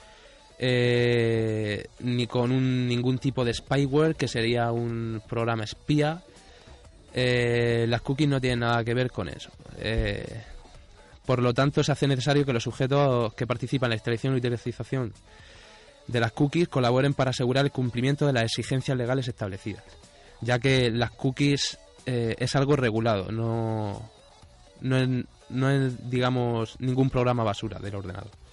eh, 0.57 1.85
ni 1.99 2.25
con 2.25 2.87
ningún 2.87 3.19
tipo 3.19 3.43
de 3.45 3.53
spyware, 3.53 4.15
que 4.15 4.29
sería 4.29 4.71
un 4.71 5.21
programa 5.27 5.65
espía. 5.65 6.23
las 7.13 8.01
cookies 8.01 8.29
no 8.29 8.41
tienen 8.41 8.61
nada 8.61 8.83
que 8.83 8.93
ver 8.93 9.11
con 9.11 9.27
eso. 9.27 9.51
Por 11.25 11.41
lo 11.41 11.53
tanto, 11.53 11.83
se 11.83 11.91
hace 11.91 12.07
necesario 12.07 12.45
que 12.45 12.53
los 12.53 12.63
sujetos 12.63 13.33
que 13.33 13.47
participan 13.47 13.87
en 13.87 13.91
la 13.91 13.95
instalación 13.95 14.33
y 14.33 14.37
utilización 14.37 15.13
de 16.07 16.19
las 16.19 16.31
cookies 16.31 16.67
colaboren 16.67 17.13
para 17.13 17.31
asegurar 17.31 17.65
el 17.65 17.71
cumplimiento 17.71 18.27
de 18.27 18.33
las 18.33 18.43
exigencias 18.43 18.97
legales 18.97 19.27
establecidas, 19.27 19.83
ya 20.41 20.59
que 20.59 20.91
las 20.91 21.11
cookies 21.11 21.79
eh, 22.05 22.35
es 22.37 22.55
algo 22.55 22.75
regulado, 22.75 23.31
no, 23.31 24.09
no 24.81 25.69
es, 25.71 26.09
digamos, 26.09 26.79
ningún 26.79 27.09
programa 27.09 27.43
basura 27.43 27.79
del 27.79 27.95
ordenador. 27.95 28.44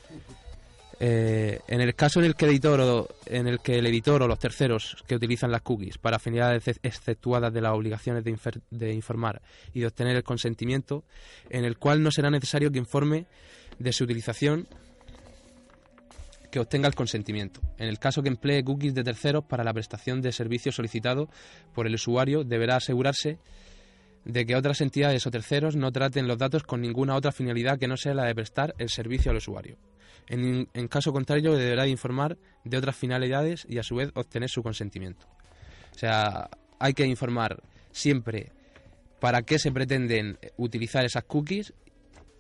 Eh, 1.04 1.58
en 1.66 1.80
el 1.80 1.96
caso 1.96 2.20
en 2.20 2.26
el 2.26 2.36
que 2.36 2.44
el 2.44 2.52
editor 2.52 2.80
o, 2.80 3.08
en 3.26 3.48
el 3.48 3.58
que 3.58 3.76
el 3.76 3.86
editor 3.88 4.22
o 4.22 4.28
los 4.28 4.38
terceros 4.38 5.02
que 5.08 5.16
utilizan 5.16 5.50
las 5.50 5.62
cookies 5.62 5.98
para 5.98 6.20
finalidades 6.20 6.78
exceptuadas 6.80 7.52
de 7.52 7.60
las 7.60 7.72
obligaciones 7.72 8.22
de, 8.22 8.92
informar 8.92 9.42
y 9.74 9.80
de 9.80 9.86
obtener 9.88 10.14
el 10.14 10.22
consentimiento, 10.22 11.02
en 11.50 11.64
el 11.64 11.76
cual 11.76 12.04
no 12.04 12.12
será 12.12 12.30
necesario 12.30 12.70
que 12.70 12.78
informe 12.78 13.26
de 13.80 13.92
su 13.92 14.04
utilización 14.04 14.68
que 16.52 16.60
obtenga 16.60 16.86
el 16.86 16.94
consentimiento. 16.94 17.60
En 17.78 17.88
el 17.88 17.98
caso 17.98 18.22
que 18.22 18.28
emplee 18.28 18.62
cookies 18.62 18.94
de 18.94 19.02
terceros 19.02 19.42
para 19.42 19.64
la 19.64 19.74
prestación 19.74 20.22
de 20.22 20.30
servicio 20.30 20.70
solicitado 20.70 21.28
por 21.74 21.88
el 21.88 21.94
usuario, 21.94 22.44
deberá 22.44 22.76
asegurarse 22.76 23.38
de 24.24 24.46
que 24.46 24.54
otras 24.54 24.80
entidades 24.80 25.26
o 25.26 25.32
terceros 25.32 25.74
no 25.74 25.90
traten 25.90 26.28
los 26.28 26.38
datos 26.38 26.62
con 26.62 26.80
ninguna 26.80 27.16
otra 27.16 27.32
finalidad 27.32 27.80
que 27.80 27.88
no 27.88 27.96
sea 27.96 28.14
la 28.14 28.26
de 28.26 28.36
prestar 28.36 28.72
el 28.78 28.88
servicio 28.88 29.32
al 29.32 29.38
usuario. 29.38 29.78
En, 30.29 30.88
caso 30.88 31.12
contrario, 31.12 31.55
deberá 31.55 31.85
de 31.85 31.90
informar 31.90 32.38
de 32.64 32.77
otras 32.77 32.96
finalidades 32.96 33.66
y 33.68 33.79
a 33.79 33.83
su 33.83 33.96
vez 33.96 34.11
obtener 34.14 34.48
su 34.48 34.62
consentimiento. 34.62 35.27
O 35.94 35.98
sea, 35.98 36.48
hay 36.79 36.94
que 36.94 37.07
informar 37.07 37.62
siempre 37.90 38.51
para 39.20 39.42
qué 39.42 39.59
se 39.59 39.70
pretenden 39.70 40.38
utilizar 40.57 41.05
esas 41.05 41.25
cookies 41.25 41.75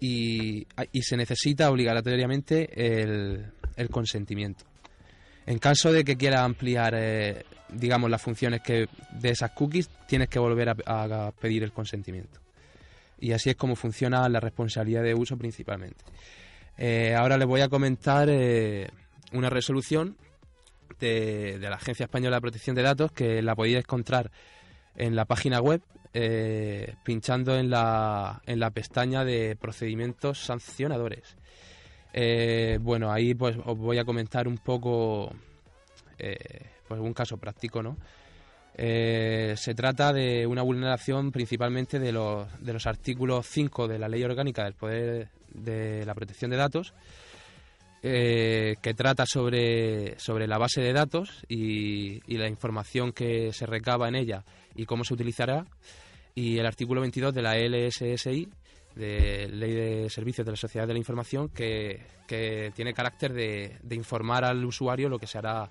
y, 0.00 0.66
y 0.90 1.02
se 1.02 1.16
necesita 1.16 1.70
obligatoriamente 1.70 3.02
el, 3.02 3.52
el, 3.76 3.88
consentimiento. 3.88 4.64
En 5.46 5.58
caso 5.58 5.92
de 5.92 6.02
que 6.02 6.16
quiera 6.16 6.44
ampliar, 6.44 6.94
eh, 6.96 7.44
digamos, 7.68 8.10
las 8.10 8.22
funciones 8.22 8.62
que 8.62 8.88
de 9.12 9.30
esas 9.30 9.52
cookies, 9.52 9.90
tienes 10.08 10.28
que 10.28 10.38
volver 10.38 10.70
a, 10.70 10.76
a, 10.86 11.30
pedir 11.32 11.62
el 11.62 11.72
consentimiento. 11.72 12.40
Y 13.20 13.32
así 13.32 13.50
es 13.50 13.56
como 13.56 13.76
funciona 13.76 14.28
la 14.28 14.40
responsabilidad 14.40 15.04
de 15.04 15.14
uso 15.14 15.36
principalmente. 15.36 16.04
Eh, 16.78 17.14
ahora 17.14 17.36
les 17.36 17.46
voy 17.46 17.60
a 17.60 17.68
comentar 17.68 18.28
eh, 18.30 18.88
una 19.32 19.50
resolución 19.50 20.16
de, 20.98 21.58
la 21.60 21.76
Agencia 21.76 22.04
Española 22.04 22.36
de 22.36 22.40
Protección 22.40 22.76
de 22.76 22.82
Datos 22.82 23.12
que 23.12 23.42
la 23.42 23.54
podéis 23.54 23.78
encontrar 23.78 24.30
en 24.96 25.16
la 25.16 25.24
página 25.24 25.60
web 25.60 25.82
eh, 26.14 26.94
pinchando 27.04 27.56
en 27.56 27.70
la, 27.70 28.42
en 28.46 28.60
la 28.60 28.70
pestaña 28.70 29.24
de 29.24 29.56
procedimientos 29.56 30.38
sancionadores. 30.38 31.36
Bueno, 32.80 33.10
ahí 33.10 33.34
pues 33.34 33.56
os 33.64 33.78
voy 33.78 33.98
a 33.98 34.04
comentar 34.04 34.46
un 34.46 34.58
poco 34.58 35.32
pues 36.86 37.00
un 37.00 37.14
caso 37.14 37.38
práctico, 37.38 37.82
¿no? 37.82 37.96
Se 38.76 39.74
trata 39.74 40.12
de 40.12 40.46
una 40.46 40.60
vulneración 40.60 41.32
principalmente 41.32 41.98
de 41.98 42.12
los, 42.12 42.46
de 42.60 42.74
los 42.74 42.86
artículos 42.86 43.46
5 43.46 43.88
de 43.88 43.98
la 43.98 44.08
Ley 44.08 44.22
Orgánica 44.24 44.64
del 44.64 44.74
Poder 44.74 45.30
de 45.54 46.04
la 46.04 46.14
Protección 46.14 46.50
de 46.50 46.56
Datos, 46.56 46.94
eh, 48.04 48.74
que 48.82 48.94
trata 48.94 49.26
sobre, 49.26 50.18
sobre 50.18 50.48
la 50.48 50.58
base 50.58 50.80
de 50.80 50.92
datos 50.92 51.44
y, 51.48 52.20
la 52.36 52.48
información 52.48 53.12
que 53.12 53.52
se 53.52 53.64
recaba 53.64 54.08
en 54.08 54.16
ella 54.16 54.44
y 54.74 54.86
cómo 54.86 55.04
se 55.04 55.14
utilizará, 55.14 55.66
y 56.34 56.58
el 56.58 56.66
artículo 56.66 57.00
22 57.00 57.32
de 57.32 57.42
la 57.42 57.56
LSSI, 57.56 58.48
de 58.96 59.48
Ley 59.48 59.72
de 59.72 60.10
Servicios 60.10 60.44
de 60.44 60.50
la 60.50 60.56
Sociedad 60.56 60.88
de 60.88 60.94
la 60.94 60.98
Información, 60.98 61.48
que, 61.50 62.00
que 62.26 62.72
tiene 62.74 62.92
carácter 62.92 63.32
de, 63.32 63.78
de, 63.80 63.94
informar 63.94 64.44
al 64.44 64.64
usuario 64.64 65.08
lo 65.08 65.20
que 65.20 65.28
se 65.28 65.38
hará 65.38 65.70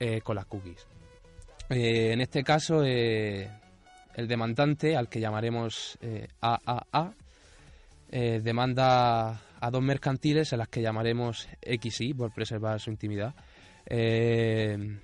eh, 0.00 0.20
con 0.22 0.34
las 0.34 0.46
cookies. 0.46 0.84
Eh, 1.70 2.10
en 2.12 2.20
este 2.22 2.42
caso, 2.42 2.82
el 2.82 3.48
demandante, 4.26 4.96
al 4.96 5.08
que 5.08 5.20
llamaremos 5.20 5.96
AAA, 6.40 7.14
eh, 8.10 8.40
demanda 8.42 9.40
a 9.58 9.70
dos 9.70 9.82
mercantiles 9.82 10.52
a 10.52 10.56
las 10.56 10.68
que 10.68 10.82
llamaremos 10.82 11.48
XI 11.62 12.14
por 12.14 12.32
preservar 12.32 12.80
su 12.80 12.90
intimidad. 12.90 13.34
Eh, 13.86 14.98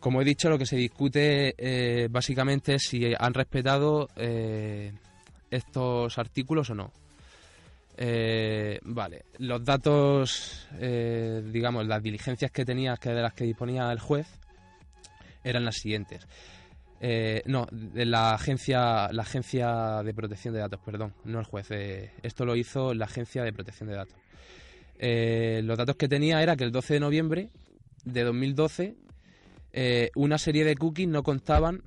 como 0.00 0.20
he 0.20 0.24
dicho, 0.24 0.48
lo 0.48 0.58
que 0.58 0.66
se 0.66 0.76
discute 0.76 1.54
eh, 1.56 2.08
básicamente 2.10 2.74
es 2.74 2.82
si 2.82 3.12
han 3.18 3.34
respetado 3.34 4.08
estos 5.50 6.18
artículos 6.18 6.70
o 6.70 6.74
no. 6.74 6.92
Vale, 7.98 9.24
los 9.38 9.64
datos, 9.64 10.68
digamos, 10.70 11.86
las 11.86 12.02
diligencias 12.02 12.50
que 12.50 12.64
tenía, 12.64 12.96
que 12.96 13.10
de 13.10 13.22
las 13.22 13.32
que 13.32 13.44
disponía 13.44 13.90
el 13.90 13.98
juez, 13.98 14.28
eran 15.42 15.64
las 15.64 15.76
siguientes. 15.76 16.26
Eh, 17.00 17.42
no, 17.46 17.66
de 17.70 18.06
la 18.06 18.34
agencia, 18.34 19.08
la 19.12 19.22
agencia 19.22 20.02
de 20.02 20.14
protección 20.14 20.54
de 20.54 20.60
datos, 20.60 20.80
perdón, 20.84 21.14
no 21.24 21.38
el 21.38 21.44
juez. 21.44 21.70
Eh, 21.70 22.12
esto 22.22 22.44
lo 22.44 22.56
hizo 22.56 22.94
la 22.94 23.04
agencia 23.04 23.42
de 23.44 23.52
protección 23.52 23.88
de 23.88 23.96
datos. 23.96 24.16
Eh, 24.98 25.60
los 25.64 25.76
datos 25.76 25.96
que 25.96 26.08
tenía 26.08 26.42
era 26.42 26.56
que 26.56 26.64
el 26.64 26.72
12 26.72 26.94
de 26.94 27.00
noviembre 27.00 27.50
de 28.04 28.24
2012 28.24 28.94
eh, 29.72 30.10
una 30.14 30.38
serie 30.38 30.64
de 30.64 30.74
cookies 30.74 31.08
no 31.08 31.22
contaban 31.22 31.82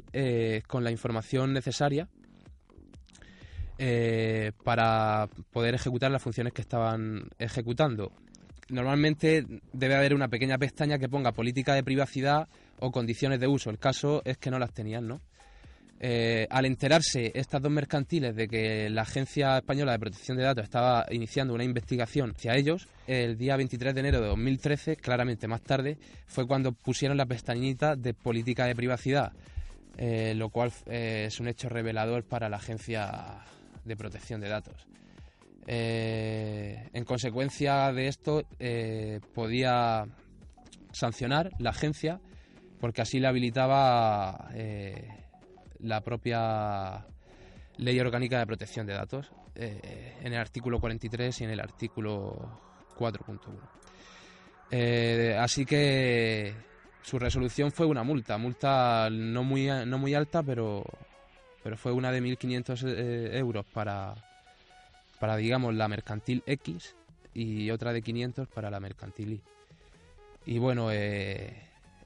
con 0.68 0.84
la 0.84 0.92
información 0.92 1.54
necesaria 1.54 2.08
para 4.64 5.28
poder 5.52 5.74
ejecutar 5.74 6.12
las 6.12 6.22
funciones 6.22 6.54
que 6.54 6.62
estaban 6.62 7.30
ejecutando. 7.40 8.12
Normalmente 8.70 9.46
debe 9.74 9.96
haber 9.96 10.14
una 10.14 10.28
pequeña 10.28 10.60
pestaña 10.60 11.00
que 11.00 11.10
ponga 11.10 11.32
política 11.32 11.74
de 11.74 11.84
privacidad 11.84 12.48
o 12.80 12.92
condiciones 12.92 13.40
de 13.40 13.48
uso. 13.48 13.70
El 13.70 13.80
caso 13.80 14.22
es 14.26 14.38
que 14.38 14.52
no 14.52 14.60
las 14.60 14.74
tenían, 14.74 15.08
¿no? 15.08 15.22
Eh, 16.02 16.48
al 16.50 16.66
enterarse 16.66 17.30
estas 17.36 17.62
dos 17.62 17.72
mercantiles 17.72 18.34
de 18.34 18.48
que 18.48 18.90
la 18.90 19.02
Agencia 19.02 19.58
Española 19.58 19.92
de 19.92 20.00
Protección 20.00 20.38
de 20.38 20.44
Datos 20.44 20.64
estaba 20.64 21.06
iniciando 21.12 21.54
una 21.54 21.66
investigación 21.66 22.32
hacia 22.32 22.56
ellos, 22.56 22.88
el 23.06 23.38
día 23.38 23.58
23 23.58 23.94
de 23.94 24.00
enero 24.00 24.22
de 24.22 24.28
2013, 24.28 24.96
claramente 24.96 25.50
más 25.50 25.62
tarde, 25.62 25.98
fue 26.26 26.48
cuando 26.48 26.72
pusieron 26.72 27.18
la 27.18 27.26
pestañita 27.26 27.98
de 27.98 28.14
política 28.14 28.66
de 28.66 28.76
privacidad, 28.76 29.34
eh, 29.98 30.34
lo 30.36 30.50
cual 30.50 30.72
eh, 30.86 31.26
es 31.28 31.42
un 31.42 31.50
hecho 31.50 31.68
revelador 31.68 32.24
para 32.24 32.48
la 32.48 32.58
Agencia 32.58 33.40
de 33.84 33.98
Protección 33.98 34.40
de 34.40 34.48
Datos. 34.48 34.88
en 35.68 37.04
consecuencia 37.04 37.92
de 37.92 38.08
esto, 38.08 38.44
podía 39.34 40.06
sancionar 40.92 41.52
la 41.60 41.72
agencia 41.72 42.22
porque 42.80 43.02
así 43.02 43.20
le 43.20 43.28
habilitaba 43.28 44.50
eh, 44.54 45.08
la 45.80 46.02
propia 46.02 47.06
Ley 47.78 48.00
Orgánica 48.00 48.40
de 48.40 48.46
Protección 48.46 48.86
de 48.86 48.94
Datos 48.94 49.32
eh, 49.56 50.16
en 50.22 50.34
el 50.34 50.40
artículo 50.40 50.80
43 50.80 51.42
y 51.42 51.44
en 51.44 51.50
el 51.50 51.60
artículo 51.60 52.62
4.1. 52.98 53.40
Eh, 54.72 55.36
así 55.40 55.66
que 55.66 56.54
su 57.02 57.18
resolución 57.18 57.72
fue 57.72 57.86
una 57.86 58.04
multa, 58.04 58.38
multa 58.38 59.10
no 59.10 59.44
muy, 59.44 59.68
no 59.86 59.98
muy 59.98 60.14
alta, 60.14 60.44
pero, 60.44 60.84
pero 61.64 61.78
fue 61.78 61.92
una 61.92 62.12
de 62.12 62.22
1.500 62.22 62.84
eh, 62.88 63.38
euros 63.38 63.66
para, 63.66 64.14
para, 65.20 65.36
digamos, 65.38 65.74
la 65.74 65.88
mercantil 65.88 66.44
X 66.46 66.96
y 67.34 67.72
otra 67.72 67.94
de 67.94 68.02
500 68.02 68.48
para 68.48 68.70
la 68.70 68.80
mercantil 68.80 69.34
Y. 69.34 69.42
Y 70.46 70.58
bueno, 70.58 70.90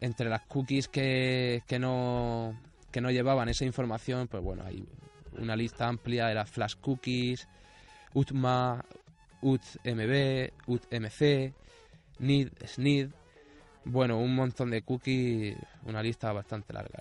entre 0.03 0.29
las 0.29 0.41
cookies 0.41 0.89
que, 0.89 1.63
que, 1.65 1.79
no, 1.79 2.59
que 2.91 2.99
no 2.99 3.09
llevaban 3.09 3.47
esa 3.47 3.63
información, 3.63 4.27
pues 4.27 4.43
bueno, 4.43 4.65
hay 4.65 4.85
una 5.37 5.55
lista 5.55 5.87
amplia 5.87 6.27
de 6.27 6.35
las 6.35 6.51
flash 6.51 6.75
cookies, 6.75 7.47
UTMA, 8.13 8.83
UTMB, 9.41 10.51
UTMC, 10.67 11.53
NID, 12.19 12.49
SNID, 12.65 13.11
bueno, 13.85 14.19
un 14.19 14.35
montón 14.35 14.71
de 14.71 14.81
cookies, 14.81 15.55
una 15.85 16.03
lista 16.03 16.33
bastante 16.33 16.73
larga 16.73 16.99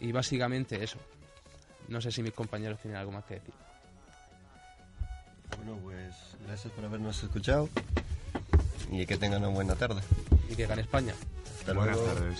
y, 0.00 0.08
y 0.08 0.10
básicamente 0.10 0.82
eso. 0.82 0.98
No 1.86 2.00
sé 2.00 2.10
si 2.10 2.24
mis 2.24 2.32
compañeros 2.32 2.80
tienen 2.80 2.98
algo 2.98 3.12
más 3.12 3.24
que 3.24 3.34
decir. 3.34 3.54
Bueno, 5.58 5.78
pues 5.80 6.12
gracias 6.44 6.72
por 6.72 6.84
habernos 6.84 7.22
escuchado 7.22 7.68
y 8.90 9.06
que 9.06 9.16
tengan 9.16 9.44
una 9.44 9.54
buena 9.54 9.76
tarde. 9.76 10.02
Y 10.50 10.56
que 10.56 10.66
gane 10.66 10.82
España. 10.82 11.14
Hasta 11.64 11.72
Buenas 11.72 11.96
luego. 11.96 12.12
tardes. 12.12 12.38